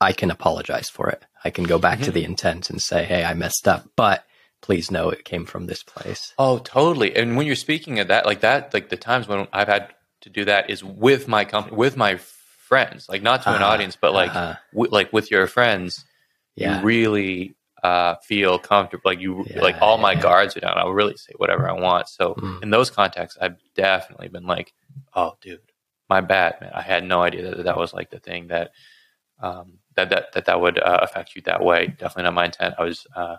[0.00, 1.24] I can apologize for it.
[1.42, 2.04] I can go back mm-hmm.
[2.04, 4.24] to the intent and say, Hey, I messed up, but
[4.60, 6.34] please know it came from this place.
[6.38, 7.16] Oh, totally.
[7.16, 9.88] And when you're speaking of that, like that, like the times when I've had
[10.22, 13.62] to do that is with my company, with my friends, like not to uh, an
[13.62, 13.72] uh-huh.
[13.72, 16.04] audience, but like, uh, w- like with your friends,
[16.56, 16.80] yeah.
[16.80, 19.02] you really uh, feel comfortable.
[19.04, 20.78] Like you, yeah, like all my guards are down.
[20.78, 22.08] I'll really say whatever I want.
[22.08, 22.62] So mm.
[22.62, 24.72] in those contexts, I've definitely been like,
[25.14, 25.60] "Oh, dude,
[26.08, 26.70] my bad, man.
[26.74, 28.70] I had no idea that that was like the thing that
[29.40, 31.86] um, that that that that would uh, affect you that way.
[31.86, 32.74] Definitely not my intent.
[32.78, 33.36] I was, uh,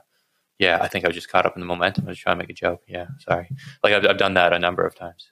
[0.58, 2.06] yeah, I think I was just caught up in the momentum.
[2.06, 2.84] I was trying to make a joke.
[2.88, 3.50] Yeah, sorry.
[3.84, 5.32] Like I've, I've done that a number of times.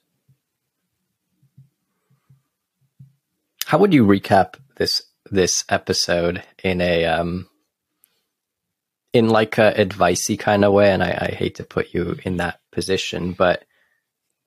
[3.66, 7.50] How would you recap this this episode in a um
[9.14, 12.38] in like a advicey kind of way, and I, I hate to put you in
[12.38, 13.64] that position, but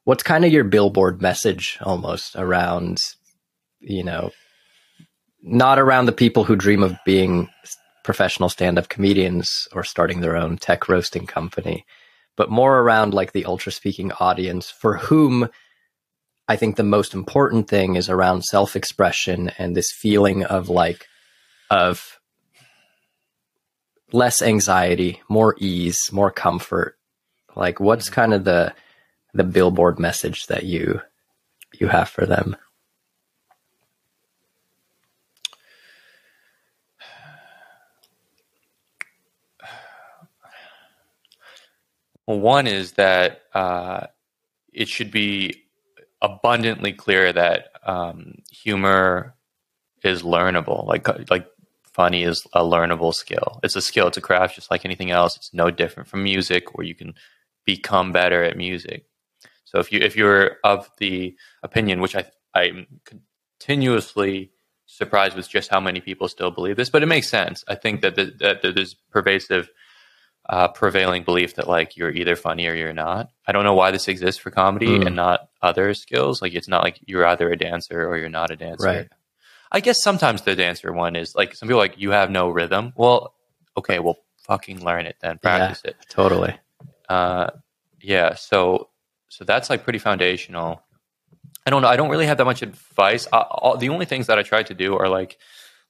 [0.05, 3.01] what's kind of your billboard message almost around
[3.81, 4.31] you know,
[5.43, 7.49] not around the people who dream of being
[8.05, 11.85] professional stand-up comedians or starting their own tech roasting company,
[12.37, 15.49] but more around like the Ultraspeaking audience for whom
[16.49, 21.07] I think the most important thing is around self-expression and this feeling of like
[21.71, 22.19] of
[24.13, 26.99] less anxiety, more ease, more comfort.
[27.57, 28.75] Like what's kind of the
[29.33, 31.01] the billboard message that you
[31.79, 32.57] you have for them?
[42.27, 44.07] Well, one is that uh,
[44.73, 45.65] it should be
[46.23, 49.35] abundantly clear that um, humor
[50.05, 50.87] is learnable.
[50.87, 51.47] Like like
[51.93, 53.61] funny is a learnable skill.
[53.63, 54.09] It's a skill.
[54.09, 55.37] It's a craft, just like anything else.
[55.37, 57.15] It's no different from music, where you can
[57.65, 59.05] become better at music.
[59.65, 62.25] So if you if you're of the opinion, which I
[62.55, 62.87] I'm
[63.59, 64.53] continuously
[64.87, 67.65] surprised with just how many people still believe this, but it makes sense.
[67.69, 69.71] I think that, the, that there's pervasive
[70.49, 73.31] uh, prevailing belief that like you're either funny or you're not.
[73.47, 75.07] I don't know why this exists for comedy mm.
[75.07, 76.43] and not other skills.
[76.43, 78.87] Like it's not like you're either a dancer or you're not a dancer.
[78.87, 79.09] Right.
[79.73, 82.93] I guess sometimes the dancer one is like some people like you have no rhythm.
[82.97, 83.35] Well,
[83.77, 85.39] okay, well fucking learn it then.
[85.39, 85.97] Practice yeah, it.
[86.09, 86.57] Totally.
[87.09, 87.51] Uh,
[88.01, 88.35] yeah.
[88.35, 88.89] So
[89.29, 90.83] so that's like pretty foundational.
[91.67, 91.89] I don't know.
[91.89, 93.29] I don't really have that much advice.
[93.33, 95.39] I, all, the only things that I try to do are like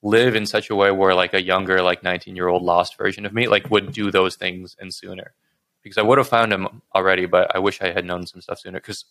[0.02, 3.24] live in such a way where like a younger like 19 year old lost version
[3.24, 5.34] of me like would do those things and sooner
[5.82, 8.58] because i would have found him already but i wish i had known some stuff
[8.58, 9.04] sooner because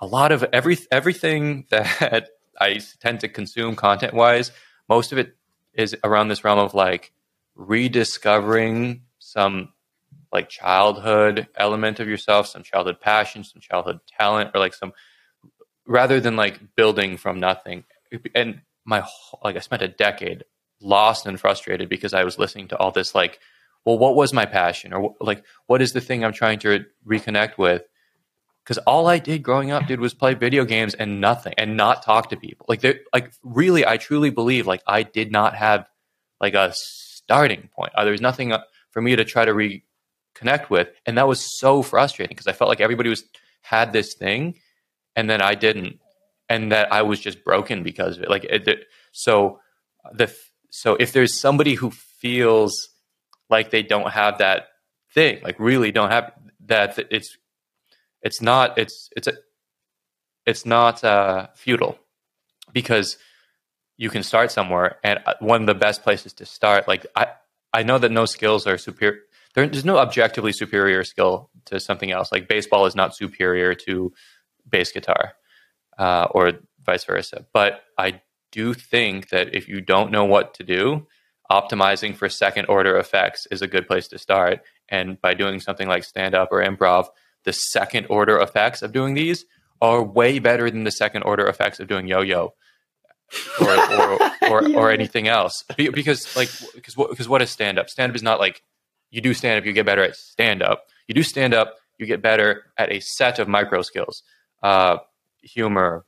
[0.00, 2.30] a lot of every everything that
[2.60, 4.50] i tend to consume content wise
[4.88, 5.36] most of it
[5.74, 7.12] is around this realm of like
[7.54, 9.72] rediscovering some
[10.32, 14.92] like childhood element of yourself some childhood passion some childhood talent or like some
[15.86, 17.84] rather than like building from nothing
[18.34, 20.44] and my whole, like I spent a decade
[20.80, 23.38] lost and frustrated because I was listening to all this like,
[23.84, 27.58] well, what was my passion or like what is the thing I'm trying to reconnect
[27.58, 27.82] with?
[28.68, 32.02] Because all I did growing up, dude, was play video games and nothing and not
[32.02, 32.66] talk to people.
[32.68, 35.88] Like, like really, I truly believe like I did not have
[36.38, 37.92] like a starting point.
[37.94, 38.60] Uh, there was nothing uh,
[38.90, 42.68] for me to try to reconnect with, and that was so frustrating because I felt
[42.68, 43.24] like everybody was
[43.62, 44.56] had this thing,
[45.16, 45.98] and then I didn't
[46.50, 48.30] and that I was just broken because of it.
[48.30, 49.60] Like, it, so
[50.12, 50.30] the
[50.68, 52.74] so if there's somebody who feels
[53.48, 54.68] like they don't have that
[55.14, 56.32] thing, like really don't have
[56.66, 57.34] that, it's
[58.22, 59.34] it's not it's it's a
[60.46, 61.98] it's not uh, futile
[62.72, 63.18] because
[63.96, 66.88] you can start somewhere, and uh, one of the best places to start.
[66.88, 67.28] Like I
[67.72, 69.20] I know that no skills are superior.
[69.54, 72.32] there's no objectively superior skill to something else.
[72.32, 74.12] Like baseball is not superior to
[74.68, 75.34] bass guitar
[75.98, 76.52] uh, or
[76.84, 77.44] vice versa.
[77.52, 81.06] But I do think that if you don't know what to do,
[81.50, 84.60] optimizing for second order effects is a good place to start.
[84.88, 87.08] And by doing something like stand up or improv,
[87.44, 89.44] the second order effects of doing these
[89.80, 92.54] are way better than the second order effects of doing yo yo.
[93.60, 94.76] or or or, yeah.
[94.76, 98.40] or, anything else because like because because what is stand up stand up is not
[98.40, 98.62] like
[99.10, 102.06] you do stand up you get better at stand up you do stand up you
[102.06, 104.22] get better at a set of micro skills
[104.62, 104.98] uh,
[105.42, 106.04] humor,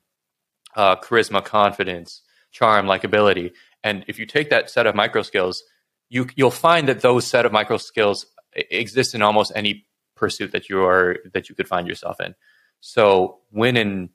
[0.77, 2.23] uh, charisma, confidence,
[2.53, 3.53] charm, likability.
[3.83, 5.63] And if you take that set of micro skills,
[6.09, 9.87] you you'll find that those set of micro skills exist in almost any
[10.21, 12.35] pursuit that you are that you could find yourself in.
[12.81, 14.11] So when in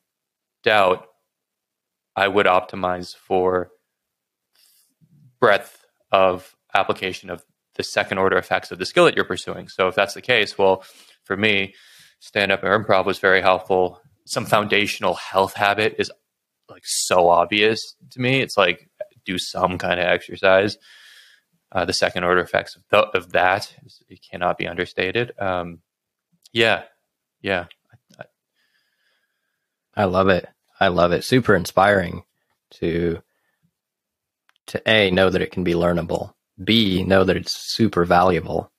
[0.64, 1.08] doubt,
[2.16, 3.72] I would optimize for
[5.40, 7.44] breadth of application of
[7.76, 9.68] the second order effects of the skill that you're pursuing.
[9.68, 10.84] So if that's the case, well,
[11.24, 11.76] for me,
[12.20, 16.12] stand up or improv was very helpful some foundational health habit is
[16.70, 18.42] like so obvious to me.
[18.42, 18.90] It's like
[19.24, 20.78] do some kind of exercise.
[21.72, 25.34] Uh, the second order effects of, th- of that is, it cannot be understated.
[25.40, 25.80] Um,
[26.56, 26.84] yeah,
[27.42, 27.66] yeah.
[28.18, 28.24] I,
[29.96, 30.48] I love it.
[30.80, 31.26] I love it.
[31.26, 32.24] Super inspiring
[32.76, 33.22] to
[34.68, 36.34] to a know that it can be learnable.
[36.64, 38.72] B know that it's super valuable.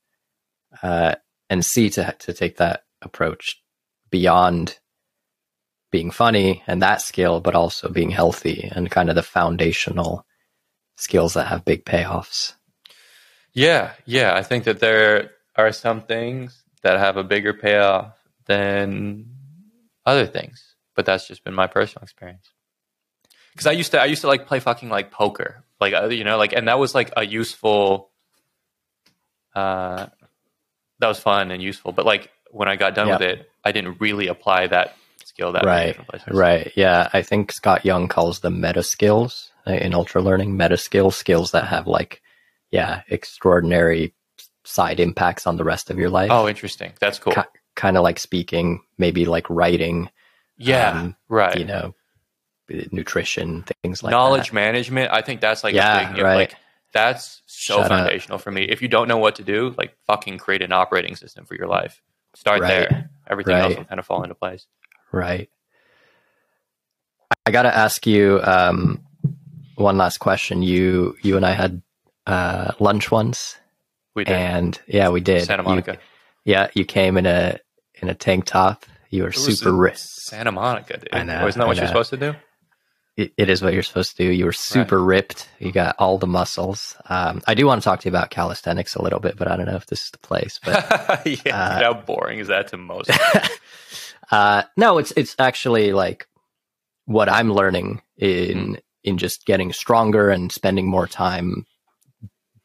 [0.82, 1.16] Uh,
[1.50, 3.62] and C to to take that approach
[4.10, 4.78] beyond
[5.90, 10.24] being funny and that skill, but also being healthy and kind of the foundational
[10.96, 12.54] skills that have big payoffs.
[13.52, 14.34] Yeah, yeah.
[14.34, 18.12] I think that there are some things that have a bigger payoff
[18.44, 19.26] than
[20.04, 22.52] other things, but that's just been my personal experience.
[23.50, 26.38] Because I used to, I used to like play fucking like poker, like you know,
[26.38, 28.10] like, and that was like a useful.
[29.52, 30.06] Uh,
[31.00, 34.00] that was fun and useful, but like when I got done with it, I didn't
[34.00, 36.72] really apply that skill that right, right.
[36.76, 40.56] Yeah, I think Scott Young calls them meta skills uh, in Ultralearning.
[40.56, 42.22] Meta skills, skills that have like,
[42.70, 44.14] yeah, extraordinary
[44.66, 46.30] side impacts on the rest of your life.
[46.30, 46.92] Oh, interesting.
[47.00, 47.32] That's cool.
[47.32, 47.42] K-
[47.74, 50.10] kind of like speaking, maybe like writing.
[50.58, 51.56] Yeah, um, right.
[51.56, 51.94] You know,
[52.90, 54.16] nutrition, things like that.
[54.16, 54.54] knowledge that.
[54.54, 55.12] management.
[55.12, 56.36] I think that's like yeah, big, right.
[56.36, 56.56] Like,
[56.92, 58.42] that's so Shut foundational up.
[58.42, 58.62] for me.
[58.62, 61.66] If you don't know what to do, like fucking create an operating system for your
[61.66, 62.02] life.
[62.34, 62.68] Start right.
[62.68, 63.10] there.
[63.28, 63.64] Everything right.
[63.64, 64.66] else will kind of fall into place.
[65.12, 65.50] Right.
[67.44, 69.04] I got to ask you um,
[69.76, 70.62] one last question.
[70.62, 71.82] You you and I had
[72.26, 73.56] uh, lunch once.
[74.16, 74.34] We did.
[74.34, 75.44] And yeah, we did.
[75.44, 75.92] Santa Monica.
[75.92, 77.58] You, yeah, you came in a
[78.02, 78.84] in a tank top.
[79.10, 79.98] You were super rich.
[79.98, 81.08] Santa Monica, dude.
[81.12, 81.44] I know.
[81.44, 82.34] Wasn't that what you're supposed to do?
[83.16, 84.30] it, it is what you're supposed to do.
[84.30, 85.16] You were super right.
[85.16, 85.48] ripped.
[85.58, 86.96] You got all the muscles.
[87.08, 89.56] Um, I do want to talk to you about calisthenics a little bit, but I
[89.56, 90.60] don't know if this is the place.
[90.62, 93.10] But yeah, uh, how boring is that to most?
[94.30, 96.28] uh, no, it's it's actually like
[97.06, 98.80] what I'm learning in mm.
[99.02, 101.64] in just getting stronger and spending more time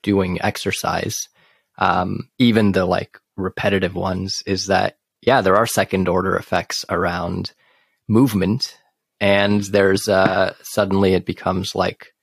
[0.03, 1.29] doing exercise.
[1.77, 7.53] Um, even the like repetitive ones is that yeah, there are second order effects around
[8.07, 8.77] movement
[9.21, 12.13] and there's uh, suddenly it becomes like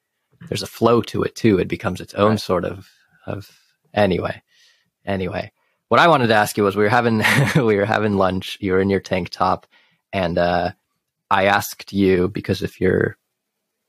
[0.49, 1.59] there's a flow to it too.
[1.59, 2.41] It becomes its own right.
[2.41, 2.89] sort of
[3.25, 3.49] of
[3.95, 4.43] anyway.
[5.07, 5.53] Anyway,
[5.87, 7.23] what I wanted to ask you was we were having
[7.57, 8.59] we were having lunch.
[8.61, 9.67] You were in your tank top,
[10.13, 10.73] and uh,
[11.31, 13.17] I asked you because if you're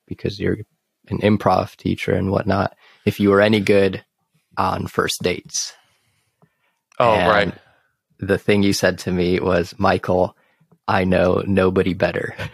[0.05, 0.57] because you're
[1.07, 4.05] an improv teacher and whatnot, if you were any good
[4.59, 5.73] on first dates.
[6.99, 7.53] Oh, and right.
[8.19, 10.35] The thing you said to me was, Michael,
[10.87, 12.35] I know nobody better.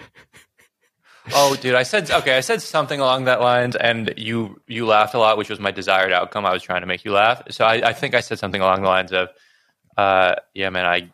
[1.34, 2.38] Oh, dude, I said okay.
[2.38, 5.72] I said something along that lines, and you you laughed a lot, which was my
[5.72, 6.45] desired outcome.
[6.45, 8.84] I was trying to make you laugh, so I, I think I said something along
[8.84, 9.30] the lines of,
[9.97, 11.10] uh, "Yeah, man, I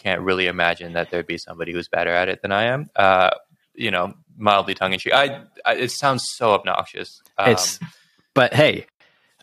[0.00, 3.30] can't really imagine that there'd be somebody who's better at it than I am." Uh,
[3.74, 5.12] you know, mildly tongue in cheek.
[5.12, 7.20] I, I, it sounds so obnoxious.
[7.36, 7.80] Um, it's,
[8.34, 8.86] but hey,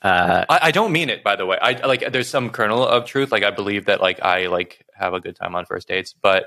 [0.06, 1.58] uh, I, I, don't mean it, by the way.
[1.60, 2.12] I like.
[2.12, 3.32] There's some kernel of truth.
[3.32, 6.46] Like I believe that like I like have a good time on first dates, but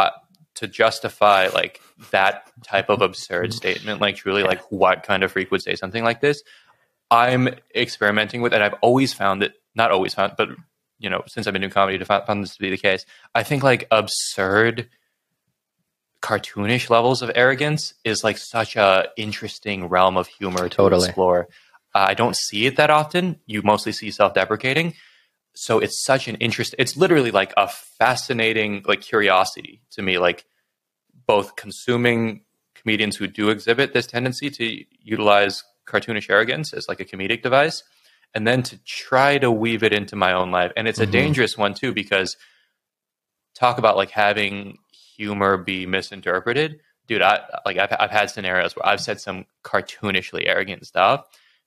[0.00, 0.10] uh,
[0.54, 1.80] to justify like
[2.10, 6.02] that type of absurd statement, like truly, like what kind of freak would say something
[6.02, 6.42] like this?
[7.08, 10.48] I'm experimenting with, and I've always found it, not always found, but
[10.98, 13.06] you know, since I've been doing comedy, found this to be the case.
[13.36, 14.88] I think like absurd,
[16.22, 21.06] cartoonish levels of arrogance is like such a interesting realm of humor to totally.
[21.06, 21.46] explore.
[21.96, 23.40] I don't see it that often.
[23.46, 24.94] You mostly see self-deprecating,
[25.56, 30.44] so it's such an interest it's literally like a fascinating like curiosity to me like
[31.26, 32.42] both consuming
[32.74, 37.82] comedians who do exhibit this tendency to utilize cartoonish arrogance as like a comedic device
[38.34, 41.08] and then to try to weave it into my own life and it's mm-hmm.
[41.08, 42.36] a dangerous one too because
[43.54, 44.76] talk about like having
[45.16, 50.46] humor be misinterpreted dude i like I've, I've had scenarios where i've said some cartoonishly
[50.46, 51.26] arrogant stuff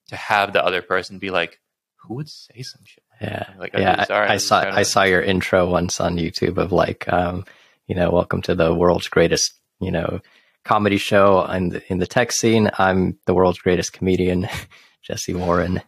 [0.10, 1.60] to have the other person be like
[1.98, 4.04] who would say some shit yeah, like, yeah.
[4.06, 7.46] Sorry, I, I saw I saw your intro once on YouTube of like, um,
[7.88, 10.22] you know, welcome to the world's greatest, you know,
[10.64, 12.70] comedy show in the, in the tech scene.
[12.78, 14.48] I'm the world's greatest comedian,
[15.02, 15.82] Jesse Warren.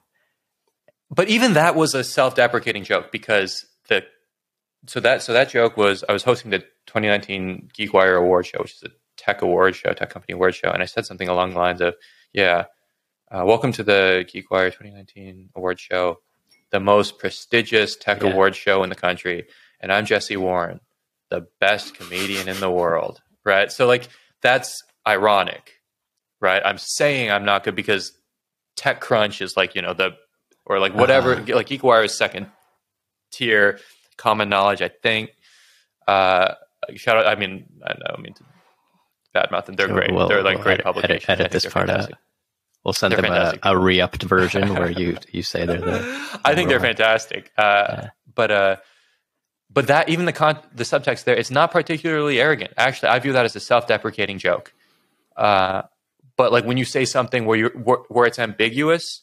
[1.09, 4.03] But even that was a self-deprecating joke because the
[4.88, 8.74] so that so that joke was I was hosting the 2019 GeekWire Award Show, which
[8.74, 11.59] is a tech award show, tech company award show, and I said something along the
[11.59, 11.95] lines of,
[12.34, 12.65] "Yeah,
[13.32, 16.19] uh, welcome to the GeekWire 2019 award show."
[16.71, 18.32] the most prestigious tech yeah.
[18.32, 19.47] award show in the country,
[19.79, 20.79] and I'm Jesse Warren,
[21.29, 23.71] the best comedian in the world, right?
[23.71, 24.07] So like
[24.41, 25.73] that's ironic,
[26.39, 26.61] right?
[26.65, 28.13] I'm saying I'm not good because
[28.77, 30.15] TechCrunch is like you know the
[30.65, 31.55] or like whatever uh-huh.
[31.55, 32.47] like GeekWire is second
[33.32, 33.79] tier
[34.17, 35.32] common knowledge, I think.
[36.07, 36.55] Uh,
[36.95, 37.27] shout out!
[37.27, 38.43] I mean, I know, I mean, to
[39.36, 39.75] badmouth them.
[39.75, 40.13] They're so great.
[40.13, 41.25] We'll, They're like we'll great edit, publications.
[41.27, 42.15] Edit, edit this part fantastic.
[42.15, 42.21] out.
[42.84, 46.39] We'll send they're them a, a, re-upped version where you you say they're the.
[46.43, 48.09] I think they're fantastic, uh, yeah.
[48.34, 48.75] but uh,
[49.69, 52.73] but that even the con- the subtext there, it's not particularly arrogant.
[52.77, 54.73] Actually, I view that as a self-deprecating joke.
[55.38, 55.84] Uh,
[56.36, 59.21] but like when you say something where you where, where, it's ambiguous,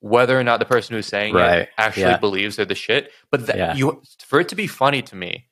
[0.00, 1.60] whether or not the person who's saying right.
[1.60, 2.18] it actually yeah.
[2.18, 3.74] believes they're the shit, but that yeah.
[3.74, 5.46] you for it to be funny to me,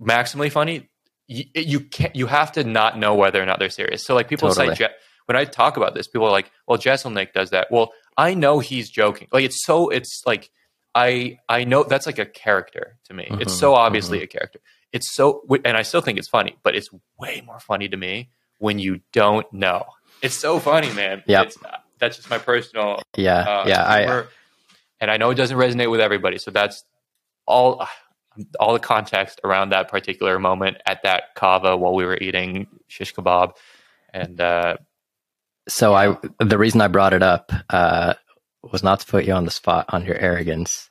[0.00, 0.88] maximally funny,
[1.26, 4.04] you, you can't you have to not know whether or not they're serious.
[4.04, 4.76] So like people totally.
[4.76, 4.88] say
[5.26, 8.58] when I talk about this, people are like, "Well, Jeselnik does that." Well, I know
[8.58, 9.28] he's joking.
[9.30, 10.50] Like it's so it's like
[10.94, 13.24] I I know that's like a character to me.
[13.24, 14.24] Mm-hmm, it's so obviously mm-hmm.
[14.24, 14.60] a character.
[14.92, 18.30] It's so and I still think it's funny, but it's way more funny to me
[18.58, 19.84] when you don't know.
[20.22, 21.22] It's so funny, man.
[21.26, 21.44] Yeah,
[21.98, 23.02] that's just my personal.
[23.16, 23.98] Yeah, uh, yeah.
[23.98, 24.22] Humor.
[24.22, 24.32] I
[25.00, 26.84] and I know it doesn't resonate with everybody, so that's
[27.46, 27.86] all.
[28.60, 33.14] all the context around that particular moment at that kava while we were eating shish
[33.14, 33.52] kebab,
[34.12, 34.76] and uh,
[35.68, 38.14] so I the reason I brought it up uh,
[38.62, 40.90] was not to put you on the spot on your arrogance.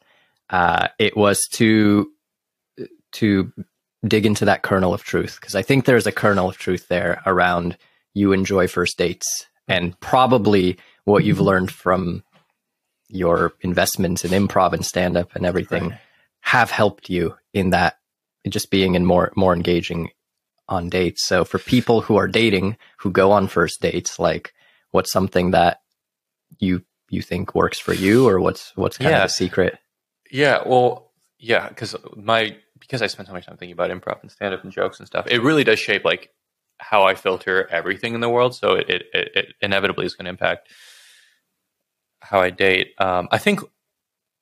[0.49, 2.09] Uh, it was to
[3.13, 3.51] to
[4.05, 7.21] dig into that kernel of truth because I think there's a kernel of truth there
[7.25, 7.77] around
[8.13, 12.23] you enjoy first dates and probably what you've learned from
[13.07, 15.99] your investments in improv and stand up and everything right.
[16.41, 17.97] have helped you in that
[18.47, 20.09] just being in more more engaging
[20.67, 21.23] on dates.
[21.23, 24.53] So for people who are dating who go on first dates, like
[24.95, 25.81] what's something that
[26.59, 29.23] you you think works for you or what's what's kind yeah.
[29.23, 29.77] of the secret?
[30.31, 34.31] Yeah, well, yeah, because my because I spent so much time thinking about improv and
[34.31, 36.31] stand up and jokes and stuff, it really does shape like
[36.77, 38.55] how I filter everything in the world.
[38.55, 40.69] So it, it, it inevitably is going to impact
[42.21, 42.93] how I date.
[42.97, 43.61] Um, I think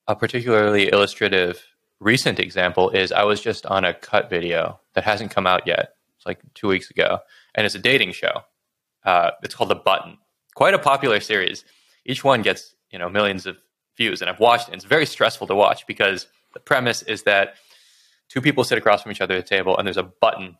[0.08, 1.64] a particularly illustrative
[2.00, 5.90] recent example is I was just on a cut video that hasn't come out yet.
[6.16, 7.18] It's like two weeks ago,
[7.54, 8.42] and it's a dating show.
[9.04, 10.18] Uh, it's called The Button.
[10.54, 11.64] Quite a popular series.
[12.04, 13.56] Each one gets you know millions of
[13.96, 14.74] views, and I've watched it.
[14.74, 17.54] It's very stressful to watch because the premise is that
[18.28, 20.56] two people sit across from each other at a table, and there's a button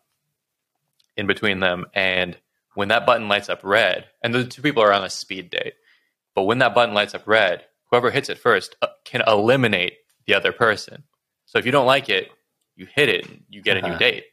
[1.16, 2.36] in between them, and
[2.74, 5.74] when that button lights up red, and the two people are on a speed date,
[6.34, 10.34] but when that button lights up red, whoever hits it first uh, can eliminate the
[10.34, 11.04] other person.
[11.46, 12.30] So if you don't like it,
[12.74, 13.86] you hit it, and you get uh-huh.
[13.86, 14.10] a new uh-huh.
[14.10, 14.24] date,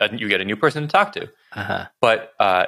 [0.00, 1.28] uh, you get a new person to talk to.
[1.52, 1.86] Uh-huh.
[2.00, 2.66] But uh,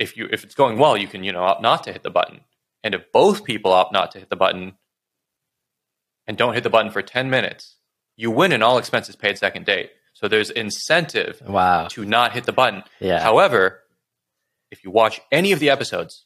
[0.00, 2.10] if you if it's going well, you can you know opt not to hit the
[2.10, 2.40] button.
[2.82, 4.72] And if both people opt not to hit the button
[6.26, 7.76] and don't hit the button for ten minutes,
[8.16, 9.90] you win an all expenses paid second date.
[10.14, 11.86] So there's incentive wow.
[11.88, 12.82] to not hit the button.
[12.98, 13.20] Yeah.
[13.20, 13.80] However,
[14.70, 16.24] if you watch any of the episodes,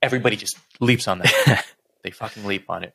[0.00, 1.64] everybody just leaps on that.
[2.02, 2.94] they fucking leap on it.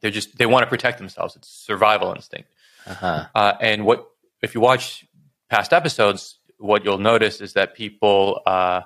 [0.00, 1.36] They're just they want to protect themselves.
[1.36, 2.48] It's survival instinct.
[2.86, 3.26] Uh-huh.
[3.34, 4.08] Uh, and what
[4.42, 5.06] if you watch
[5.48, 6.38] past episodes?
[6.58, 8.82] What you'll notice is that people, uh,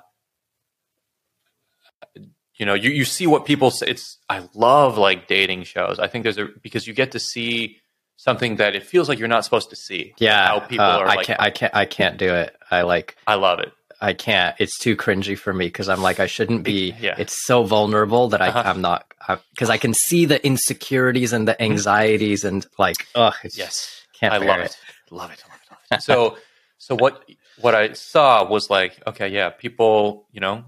[2.57, 3.87] you know, you you see what people say.
[3.87, 5.99] It's I love like dating shows.
[5.99, 7.77] I think there's a because you get to see
[8.17, 10.13] something that it feels like you're not supposed to see.
[10.17, 11.05] Yeah, how people uh, are.
[11.05, 11.41] I like, can't.
[11.41, 11.75] I can't.
[11.75, 12.55] I can't do it.
[12.71, 13.17] I like.
[13.27, 13.71] I love it.
[14.01, 14.55] I can't.
[14.59, 16.93] It's too cringy for me because I'm like I shouldn't be.
[16.99, 17.15] Yeah.
[17.17, 18.63] It's so vulnerable that I, uh-huh.
[18.65, 19.05] I'm not
[19.51, 21.63] because I can see the insecurities and the mm-hmm.
[21.63, 24.33] anxieties and like oh yes, can't.
[24.33, 24.65] I love it.
[24.65, 24.77] it.
[25.11, 25.43] Love it.
[25.47, 25.71] Love it.
[25.91, 26.03] Love it.
[26.03, 26.37] so
[26.77, 27.23] so what
[27.61, 30.65] what I saw was like okay yeah people you know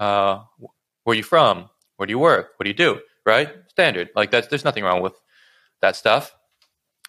[0.00, 0.40] uh
[1.04, 4.30] where are you from where do you work what do you do right standard like
[4.30, 5.14] that's there's nothing wrong with
[5.80, 6.34] that stuff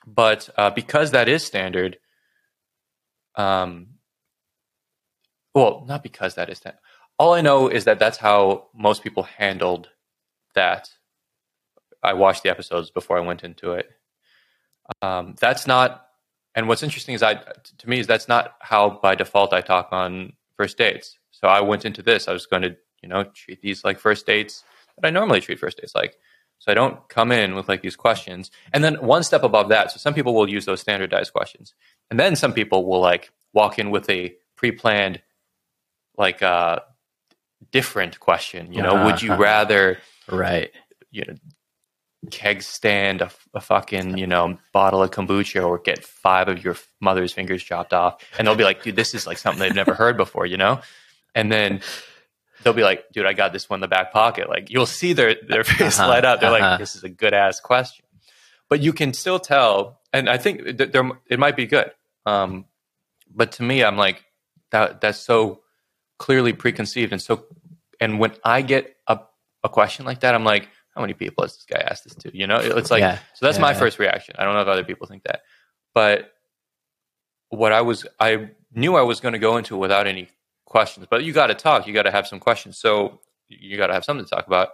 [0.08, 1.98] but uh, because that is standard,
[3.36, 3.88] um,
[5.54, 6.80] well, not because that is standard.
[7.20, 9.90] All I know is that that's how most people handled
[10.56, 10.90] that.
[12.02, 13.90] I watched the episodes before I went into it.
[15.02, 16.06] Um, that's not,
[16.56, 19.90] and what's interesting is I, to me, is that's not how by default I talk
[19.92, 21.18] on first dates.
[21.40, 22.28] So I went into this.
[22.28, 24.64] I was going to, you know, treat these like first dates
[24.96, 26.18] that I normally treat first dates like.
[26.60, 28.50] So I don't come in with like these questions.
[28.74, 31.76] And then one step above that, so some people will use those standardized questions.
[32.10, 35.22] And then some people will like walk in with a pre-planned
[36.18, 36.80] like uh
[37.72, 39.06] different question, you know, uh-huh.
[39.06, 40.00] would you rather
[40.32, 40.72] right,
[41.12, 41.36] you know,
[42.32, 46.76] keg stand a, a, fucking, you know, bottle of kombucha or get five of your
[47.00, 48.24] mother's fingers chopped off.
[48.38, 50.82] And they'll be like, dude, this is like something they've never heard before, you know?
[51.38, 51.82] And then
[52.64, 54.50] they'll be like, dude, I got this one in the back pocket.
[54.50, 56.42] Like you'll see their their face uh-huh, light up.
[56.42, 56.72] They're uh-huh.
[56.72, 58.04] like, this is a good ass question.
[58.70, 61.92] But you can still tell, and I think th- there it might be good.
[62.26, 62.66] Um,
[63.34, 64.26] but to me, I'm like
[64.72, 65.00] that.
[65.00, 65.62] That's so
[66.18, 67.46] clearly preconceived, and so.
[68.00, 69.20] And when I get a
[69.64, 72.36] a question like that, I'm like, how many people has this guy asked this to?
[72.36, 73.46] You know, it's like yeah, so.
[73.46, 73.80] That's yeah, my yeah.
[73.80, 74.36] first reaction.
[74.40, 75.42] I don't know if other people think that,
[75.94, 76.34] but
[77.50, 80.28] what I was, I knew I was going to go into it without any
[80.68, 81.07] questions.
[81.09, 81.88] But you got to talk.
[81.88, 82.78] You got to have some questions.
[82.78, 84.70] So you got to have something to talk about.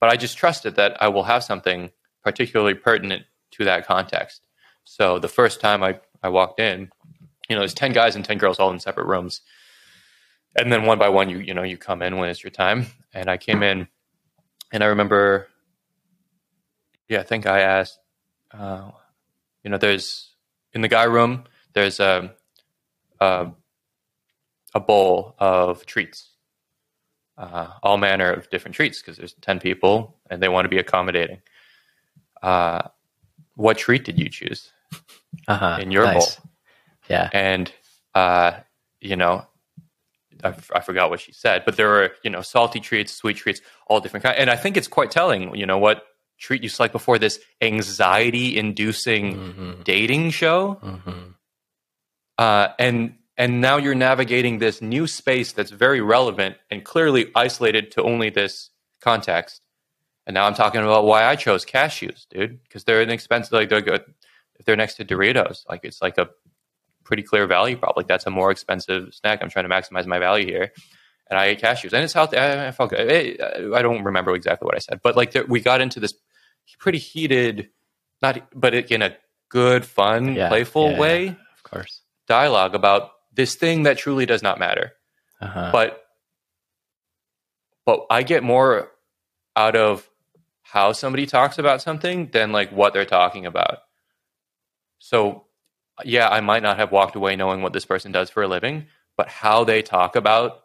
[0.00, 1.90] But I just trusted that I will have something
[2.22, 4.46] particularly pertinent to that context.
[4.84, 6.90] So the first time I, I walked in,
[7.48, 9.40] you know, there's 10 guys and 10 girls all in separate rooms.
[10.56, 12.86] And then one by one, you, you know, you come in when it's your time.
[13.12, 13.88] And I came in
[14.72, 15.48] and I remember,
[17.08, 17.98] yeah, I think I asked,
[18.52, 18.90] uh,
[19.64, 20.34] you know, there's
[20.74, 22.34] in the guy room, there's a,
[23.20, 23.50] a
[24.78, 26.30] a bowl of treats,
[27.36, 30.78] uh, all manner of different treats because there's 10 people and they want to be
[30.78, 31.40] accommodating.
[32.42, 32.82] Uh,
[33.56, 34.70] what treat did you choose
[35.48, 36.36] uh-huh, in your nice.
[36.36, 36.50] bowl?
[37.10, 37.28] Yeah.
[37.32, 37.72] And,
[38.14, 38.52] uh,
[39.00, 39.46] you know,
[40.44, 43.36] I, f- I forgot what she said, but there were, you know, salty treats, sweet
[43.36, 44.36] treats, all different kinds.
[44.38, 46.04] And I think it's quite telling, you know, what
[46.38, 49.84] treat you select before this anxiety inducing Mhm.
[49.84, 51.34] dating show Mhm.
[52.38, 57.92] uh, and and now you're navigating this new space that's very relevant and clearly isolated
[57.92, 58.70] to only this
[59.00, 59.62] context.
[60.26, 63.80] And now i'm talking about why i chose cashews dude because they're inexpensive like they're
[63.80, 64.02] good.
[64.58, 66.28] If they're next to doritos like it's like a
[67.04, 67.96] pretty clear value prop.
[67.96, 69.38] Like that's a more expensive snack.
[69.42, 70.72] I'm trying to maximize my value here.
[71.30, 71.92] And i ate cashews.
[71.94, 72.36] And it's healthy.
[72.36, 75.46] I, I felt good I, I don't remember exactly what i said but like there,
[75.46, 76.12] we got into this
[76.78, 77.70] pretty heated
[78.20, 79.16] not but in a
[79.48, 80.98] good fun Yeah, playful yeah.
[80.98, 82.02] way Of course.
[82.26, 84.92] dialogue about this thing that truly does not matter.
[85.40, 85.70] Uh-huh.
[85.72, 86.04] But
[87.86, 88.90] but I get more
[89.56, 90.08] out of
[90.62, 93.78] how somebody talks about something than like what they're talking about.
[94.98, 95.44] So
[96.04, 98.86] yeah, I might not have walked away knowing what this person does for a living,
[99.16, 100.60] but how they talk about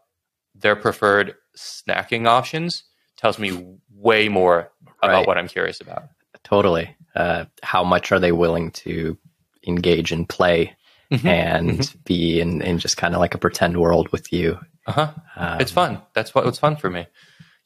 [0.56, 2.84] their preferred snacking options
[3.18, 4.72] tells me way more
[5.02, 5.28] about Right.
[5.28, 6.04] what I'm curious about.
[6.44, 6.96] Totally.
[7.16, 9.18] Uh, how much are they willing to
[9.66, 10.76] engage in play
[11.14, 11.28] Mm-hmm.
[11.28, 14.58] and be in, in just kind of like a pretend world with you?
[14.88, 15.14] Uh-huh.
[15.36, 16.02] Um, it's fun.
[16.14, 17.06] That's what what's fun for me.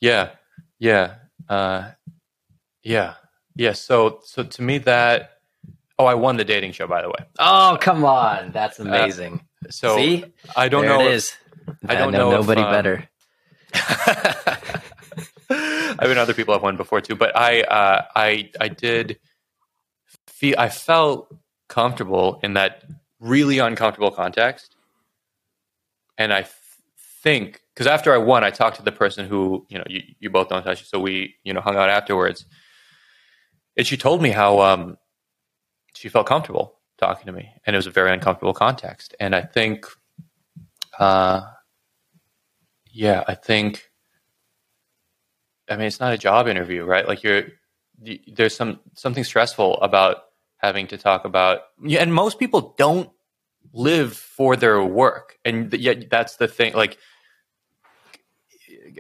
[0.02, 0.32] Yeah,
[0.80, 1.16] yeah,
[1.48, 1.92] uh,
[2.84, 3.14] yeah,
[3.56, 3.72] yeah.
[3.72, 5.38] So, so to me, that
[5.98, 7.26] oh, I won the dating show, by the way.
[7.40, 8.52] Oh, come on.
[8.52, 9.42] That's amazing.
[9.70, 10.26] So See?
[10.56, 11.02] I don't there know.
[11.02, 11.34] it if- is.
[11.88, 13.10] I don't know, know if, nobody um, better.
[15.50, 19.20] I mean, other people have won before too, but I, uh, I, I did
[20.28, 21.34] feel, I felt
[21.68, 22.84] comfortable in that
[23.20, 24.76] really uncomfortable context,
[26.18, 26.54] and I th-
[27.24, 30.30] think because after I won, I talked to the person who you know you, you
[30.30, 32.46] both know Natasha, so we you know hung out afterwards,
[33.76, 34.98] and she told me how um,
[35.94, 39.42] she felt comfortable talking to me, and it was a very uncomfortable context, and I
[39.42, 39.86] think,
[41.00, 41.42] uh,
[42.92, 43.90] yeah, I think.
[45.70, 47.06] I mean, it's not a job interview, right?
[47.06, 47.44] Like you're,
[48.26, 50.27] there's some something stressful about
[50.58, 53.10] having to talk about, yeah, and most people don't
[53.74, 56.74] live for their work, and yet that's the thing.
[56.74, 56.98] Like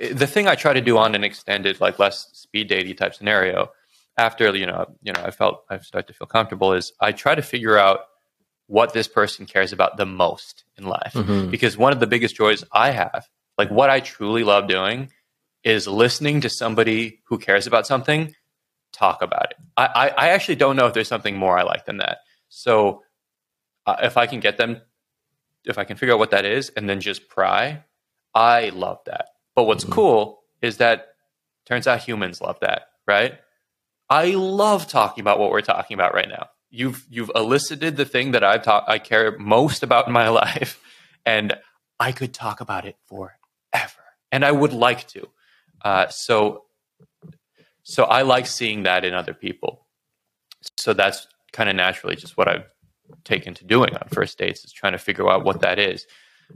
[0.02, 3.72] the thing I try to do on an extended, like less speed dating type scenario,
[4.18, 7.36] after you know, you know, I felt I start to feel comfortable, is I try
[7.36, 8.02] to figure out
[8.68, 11.50] what this person cares about the most in life, Mhm.
[11.50, 13.28] because one of the biggest joys I have,
[13.58, 15.12] like what I truly love doing,
[15.64, 18.36] is listening to somebody who cares about something
[18.94, 19.58] talk about it.
[19.76, 22.20] I, I, I actually don't know if there's something more I like than that.
[22.50, 23.04] So
[23.86, 24.82] uh, if I can get them,
[25.66, 27.84] if I can figure out what that is and then just pry,
[28.34, 29.30] I love that.
[29.56, 29.92] But what's Mhm.
[29.92, 31.08] cool is that
[31.66, 33.40] turns out humans love that, right?
[34.10, 36.48] I love talking about what we're talking about right now.
[36.70, 40.80] You've you've elicited the thing that I've taught I care most about in my life,
[41.26, 41.54] and
[42.00, 45.28] I could talk about it forever, and I would like to.
[45.82, 46.64] Uh, so,
[47.88, 49.88] so I like seeing that in other people.
[50.76, 52.66] So that's kind of naturally just what I've
[53.24, 56.06] taken to doing on first dates is trying to figure out what that is,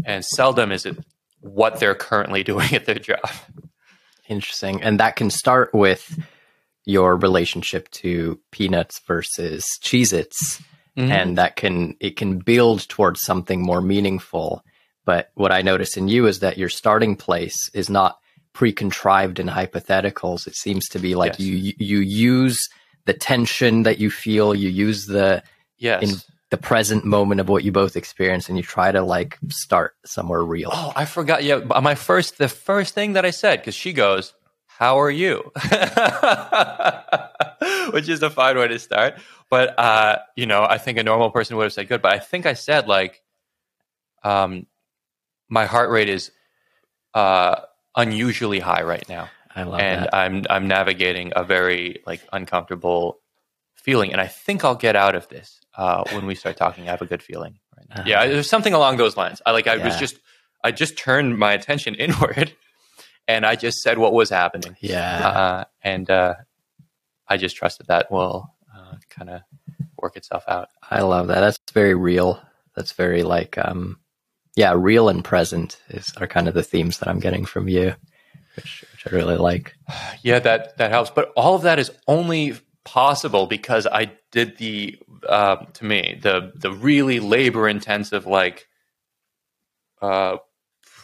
[0.03, 0.97] and seldom is it
[1.39, 3.29] what they're currently doing at their job.
[4.27, 4.81] Interesting.
[4.83, 6.19] And that can start with
[6.83, 10.61] your relationship to peanuts versus Cheez Its.
[10.97, 11.11] Mm-hmm.
[11.11, 14.65] And that can, it can build towards something more meaningful.
[15.05, 18.20] But what I notice in you is that your starting place is not
[18.53, 20.47] pre-contrived in hypotheticals.
[20.47, 21.47] It seems to be like Yes.
[21.47, 22.69] you, you use
[23.05, 25.43] the tension that you feel, you use the,
[25.77, 26.03] yes.
[26.03, 26.17] in
[26.51, 30.43] the present moment of what you both experience and you try to like start somewhere
[30.43, 30.69] real.
[30.71, 31.43] Oh, I forgot.
[31.43, 34.33] Yeah, my first, the first thing that I said, because she goes,
[34.67, 35.49] "How are you?"
[37.93, 39.15] Which is a fine way to start.
[39.49, 42.01] But uh, you know, I think a normal person would have said good.
[42.01, 43.21] But I think I said like,
[44.23, 44.67] um,
[45.47, 46.31] my heart rate is
[47.13, 47.61] uh,
[47.95, 50.15] unusually high right now, I love and that.
[50.15, 53.19] I'm I'm navigating a very like uncomfortable
[53.75, 56.87] feeling, and I think I'll get out of this uh, when we start talking.
[56.87, 57.59] I have a good feeling.
[57.77, 57.95] Right now.
[57.95, 58.03] Uh-huh.
[58.07, 59.41] Yeah, there's something along those lines.
[59.45, 59.67] I like.
[59.67, 60.19] I was just.
[60.63, 62.53] I just turned my attention inward,
[63.27, 64.77] and I just said what was happening.
[64.79, 65.27] Yeah.
[65.27, 66.35] Uh, and uh,
[67.27, 69.41] I just trusted that will uh, kind of
[69.97, 70.69] work itself out.
[70.89, 71.39] I love that.
[71.39, 72.41] That's very real.
[72.75, 73.99] That's very like um
[74.55, 77.95] yeah, real and present is are kind of the themes that I'm getting from you,
[78.55, 79.73] which which I really like.
[80.23, 81.09] Yeah, that that helps.
[81.09, 82.53] But all of that is only
[82.83, 84.97] possible because I did the
[85.27, 88.67] uh, to me the the really labor intensive like
[90.01, 90.37] uh,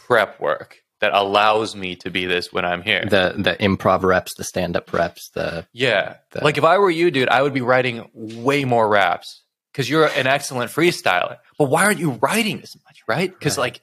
[0.06, 3.04] prep work that allows me to be this when I'm here.
[3.08, 6.90] The the improv reps, the stand up reps, the yeah, the- like if I were
[6.90, 9.42] you, dude, I would be writing way more raps
[9.72, 11.38] because you're an excellent freestyler.
[11.58, 12.74] But why aren't you writing as
[13.08, 13.30] right?
[13.32, 13.72] Because Right.
[13.72, 13.80] like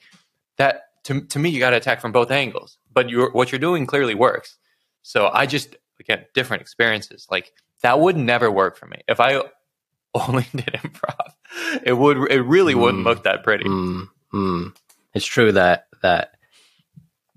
[0.56, 2.78] that to to me, you got to attack from both angles.
[2.92, 4.56] But you're what you're doing clearly works.
[5.02, 7.26] So I just again different experiences.
[7.30, 9.42] Like that would never work for me if I
[10.14, 11.30] only did improv.
[11.84, 13.06] It would it really wouldn't Mm.
[13.06, 13.64] look that pretty.
[13.64, 14.76] Mm, mm.
[15.14, 16.32] It's true that that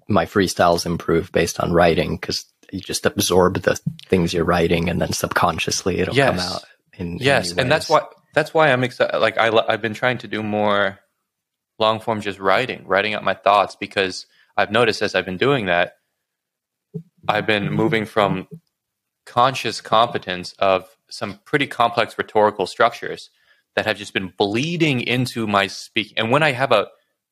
[0.07, 5.01] my freestyles improve based on writing because you just absorb the things you're writing, and
[5.01, 6.63] then subconsciously it'll come out.
[6.97, 8.01] In, in Yes, new and that's why
[8.33, 9.17] that's why I'm excited.
[9.19, 10.99] Like I I've been trying to do more
[11.79, 14.25] long form, just writing, writing out my thoughts because
[14.57, 15.97] I've noticed as I've been doing that,
[17.27, 18.47] I've been moving from
[19.25, 23.29] conscious competence of some pretty complex rhetorical structures
[23.75, 26.17] that have just been bleeding into my speaking.
[26.17, 26.87] And when I have a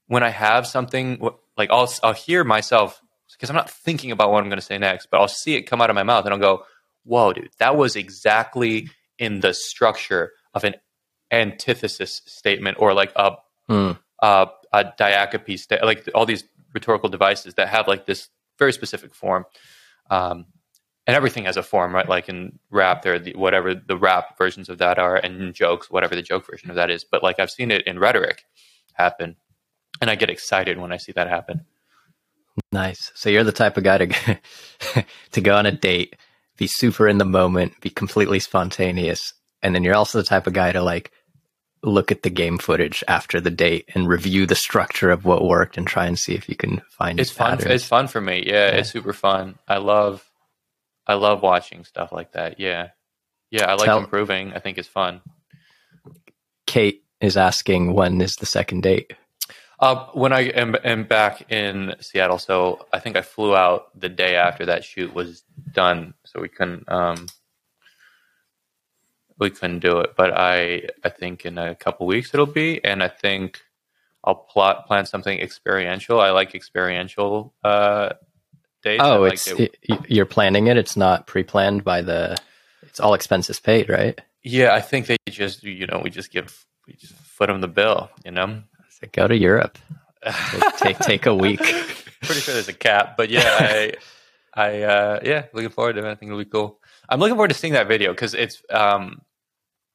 [0.07, 3.02] when I have something like I'll I'll hear myself
[3.34, 5.64] because I'm not thinking about what I'm going to say next, but I'll see it
[5.64, 6.64] come out of my mouth and I'll go,
[7.03, 10.76] "Whoa, dude, that was exactly in the structure of an
[11.32, 13.34] antithesis statement or like a
[13.69, 18.73] Mm, uh, a diacope sta- like all these rhetorical devices that have like this very
[18.73, 19.45] specific form.
[20.10, 20.45] Um,
[21.06, 22.07] and everything has a form, right?
[22.07, 25.89] Like in rap, there, the, whatever the rap versions of that are, and in jokes,
[25.89, 27.06] whatever the joke version of that is.
[27.06, 28.44] But like I've seen it in rhetoric
[28.94, 29.38] happen,
[30.02, 31.65] and I get excited when I see that happen.
[32.73, 33.11] nice.
[33.15, 34.39] So you're the type of guy to
[35.31, 36.18] to go on a date,
[36.57, 39.34] be super in the moment, be completely spontaneous,
[39.64, 41.11] and then you're also the type of guy to like
[41.84, 45.78] look at the game footage after the date and review the structure of what worked
[45.78, 47.58] and try and see if you can find It's fun.
[47.58, 47.72] patterns.
[47.76, 48.44] It's fun for me.
[48.45, 48.78] Yeah, Yeah.
[48.78, 49.60] it's super fun.
[49.68, 50.24] I love,
[51.06, 52.60] I love watching stuff like that.
[52.60, 52.90] Yeah,
[53.52, 53.66] yeah.
[53.70, 54.54] I like Tell- improving.
[54.54, 55.22] I think it's fun.
[56.66, 59.14] Kate is asking when is the second date?
[59.80, 64.10] Uh, when I am, am back in Seattle, so I think I flew out the
[64.10, 67.28] day after that shoot was done, so we couldn't um,
[69.39, 70.15] we couldn't do it.
[70.15, 73.61] But I I think in a couple weeks it'll be, and I think
[74.23, 76.19] I'll plot plan something experiential.
[76.19, 78.09] I like experiential uh,
[78.84, 79.03] dates.
[79.03, 79.77] I Oh, like it's it-
[80.07, 80.77] you're planning it.
[80.77, 82.35] It's not pre-planned by the.
[82.84, 84.19] It's all expenses paid, right?
[84.43, 84.73] yeah.
[84.73, 88.09] I think they just you know we just give we just foot them the bill.
[88.26, 89.77] You know, So go to Europe.
[90.51, 91.59] Take take, take a week.
[91.59, 93.93] pretty sure there's a cap, but yeah, I,
[94.53, 96.11] I, uh, yeah, looking forward to it.
[96.11, 96.80] I think it'll be cool.
[97.07, 99.22] I'm looking forward to seeing that video because it's, um,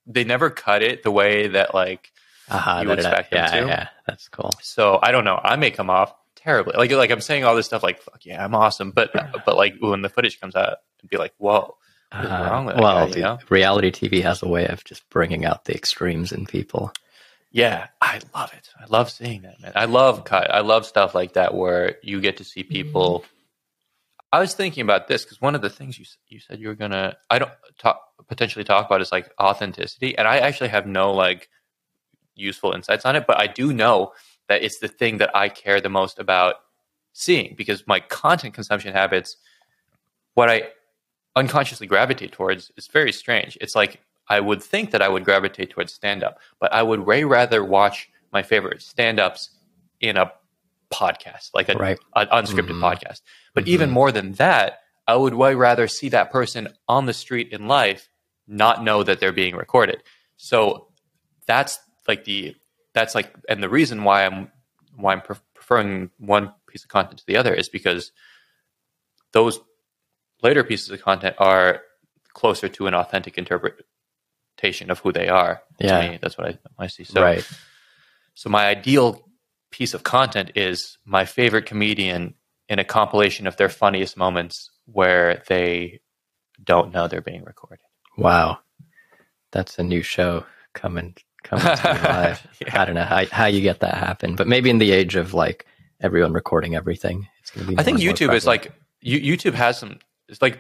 [0.07, 2.13] they never cut it the way that like,
[2.49, 3.67] Uh-huh, You that- expect them yeah, to?
[3.67, 4.51] yeah, that's cool.
[4.61, 5.41] so I don't know.
[5.43, 6.75] I may come off terribly.
[6.77, 8.91] Like, like I'm saying all this stuff like, fuck yeah, I'm awesome.
[8.91, 9.13] But,
[9.47, 11.77] but like when the footage comes out, it'd be like, whoa,
[12.11, 13.39] Uh, wrong with that well, guy, you know?
[13.49, 16.93] reality TV has a way of just bringing out the extremes in people.
[17.53, 18.69] yeah, I love it.
[18.81, 19.73] I love seeing that, man.
[19.77, 20.51] I love cut.
[20.51, 23.25] I love stuff like that where you get to see people.
[24.33, 26.75] I was thinking about this because one of the things you you said you were
[26.75, 31.13] gonna I don't talk potentially talk about is like authenticity, and I actually have no
[31.13, 31.49] like
[32.35, 34.13] useful insights on it, but I do know
[34.49, 36.57] that it's the thing that I care the most about
[37.13, 39.37] seeing because my content consumption habits,
[40.35, 40.71] what I
[41.37, 43.57] unconsciously gravitate towards is very strange.
[43.61, 47.01] It's like I would think that I would gravitate towards stand up, but I would
[47.01, 49.51] way rather watch my favorite stand ups
[50.01, 50.33] in a
[50.93, 51.99] podcast, like a, Right.
[52.17, 52.81] an unscripted Mhm.
[52.81, 53.21] podcast.
[53.55, 53.69] But Mhm.
[53.69, 57.67] even more than that, I would way rather see that person on the street in
[57.67, 58.09] life
[58.47, 60.03] not know that they're being recorded.
[60.37, 60.89] So
[61.47, 61.79] that's
[62.09, 62.57] like the
[62.93, 64.51] that's like and the reason why I'm
[64.97, 68.13] why I'm preferring one piece of content to the other is because
[69.33, 69.61] those
[70.43, 71.83] later pieces of content are
[72.35, 75.63] closer to an authentic interpretation of who they are.
[75.79, 76.01] Yeah.
[76.01, 77.05] To me, that's what I, I see.
[77.05, 77.49] So right.
[78.35, 79.29] so my ideal
[79.71, 82.35] piece of content is my favorite comedian
[82.69, 86.01] in a compilation of their funniest moments where they
[86.63, 87.85] don't know they're being recorded.
[88.17, 88.59] Wow.
[89.51, 90.45] That's a new show
[90.75, 92.47] coming coming to me live.
[92.67, 92.81] Yeah.
[92.81, 95.35] I don't know how how you get that happen, but maybe in the age of
[95.35, 95.67] like
[96.01, 97.79] everyone recording everything, it's gonna be.
[97.79, 99.99] I think more and more YouTube is like you, YouTube has some.
[100.29, 100.59] It's like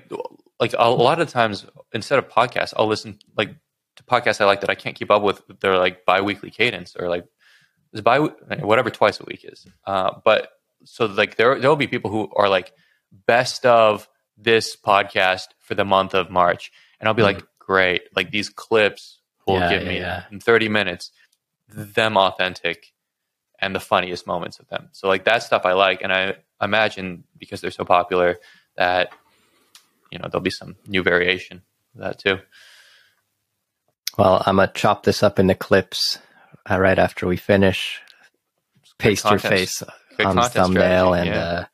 [0.61, 3.55] like a lot of times instead of podcasts, I'll listen like
[3.97, 5.43] to podcasts I like that I can't keep up with.
[5.61, 7.25] They're like biweekly cadence or like
[7.93, 9.67] it's bi whatever twice a week is.
[9.87, 10.51] Uh, but
[10.85, 12.73] so like there there will be people who are like
[13.27, 16.73] best of this podcast for the month of March,
[17.03, 20.25] and I'll be like, great, like these clips will Yeah, give me yeah.
[20.31, 21.11] in thirty minutes
[21.69, 22.93] them authentic
[23.59, 24.89] and the funniest moments of them.
[24.93, 28.39] So like that stuff I like, and I imagine because they're so popular
[28.77, 29.11] that
[30.13, 31.63] you know there'll be some new variation
[31.95, 32.39] of that too.
[34.17, 36.19] Well, I'm gonna chop this up into clips
[36.71, 38.01] uh, right after we finish.
[38.99, 39.83] Paste your face
[40.17, 41.45] good on the thumbnail, strategy, and yeah.
[41.45, 41.65] uh,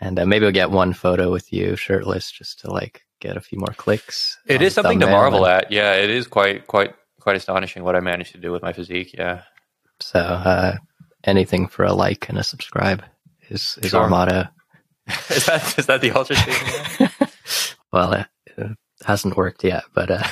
[0.00, 3.40] and uh, maybe we'll get one photo with you shirtless, just to like get a
[3.40, 4.38] few more clicks.
[4.46, 5.72] It is something to marvel and at.
[5.72, 9.12] Yeah, it is quite quite quite astonishing what I managed to do with my physique.
[9.14, 9.42] Yeah,
[10.00, 10.76] So uh,
[11.24, 13.02] anything for a like and a subscribe
[13.48, 14.02] is is Sure.
[14.02, 14.44] our motto.
[15.30, 17.32] is that is that the Ultraspeaking?
[17.92, 18.24] well, uh,
[18.56, 20.22] it hasn't worked yet, but uh,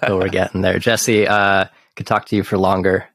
[0.00, 0.78] but we're getting there.
[0.78, 1.66] Jesse, uh,
[1.96, 3.06] could talk to you for longer,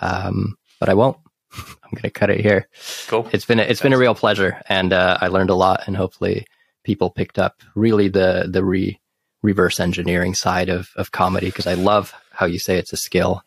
[0.00, 1.16] um, but I won't.
[1.54, 2.66] I'm going to cut it here.
[3.08, 3.28] Cool.
[3.32, 3.82] It's been a, it's Thanks.
[3.82, 6.46] been a real pleasure, and uh, I learned a lot, and hopefully
[6.84, 8.98] people picked up really the the re
[9.42, 13.42] reverse engineering side of of comedy because I love how you say it's a skill,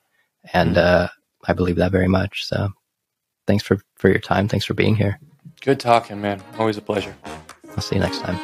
[0.54, 1.06] and mm-hmm.
[1.06, 1.08] uh,
[1.48, 2.46] I believe that very much.
[2.46, 2.70] So,
[3.48, 4.48] thanks for for your time.
[4.48, 5.20] Thanks for being here.
[5.62, 6.42] Good talking, man.
[6.60, 7.16] Always a pleasure.
[7.76, 8.38] I'll see you next time.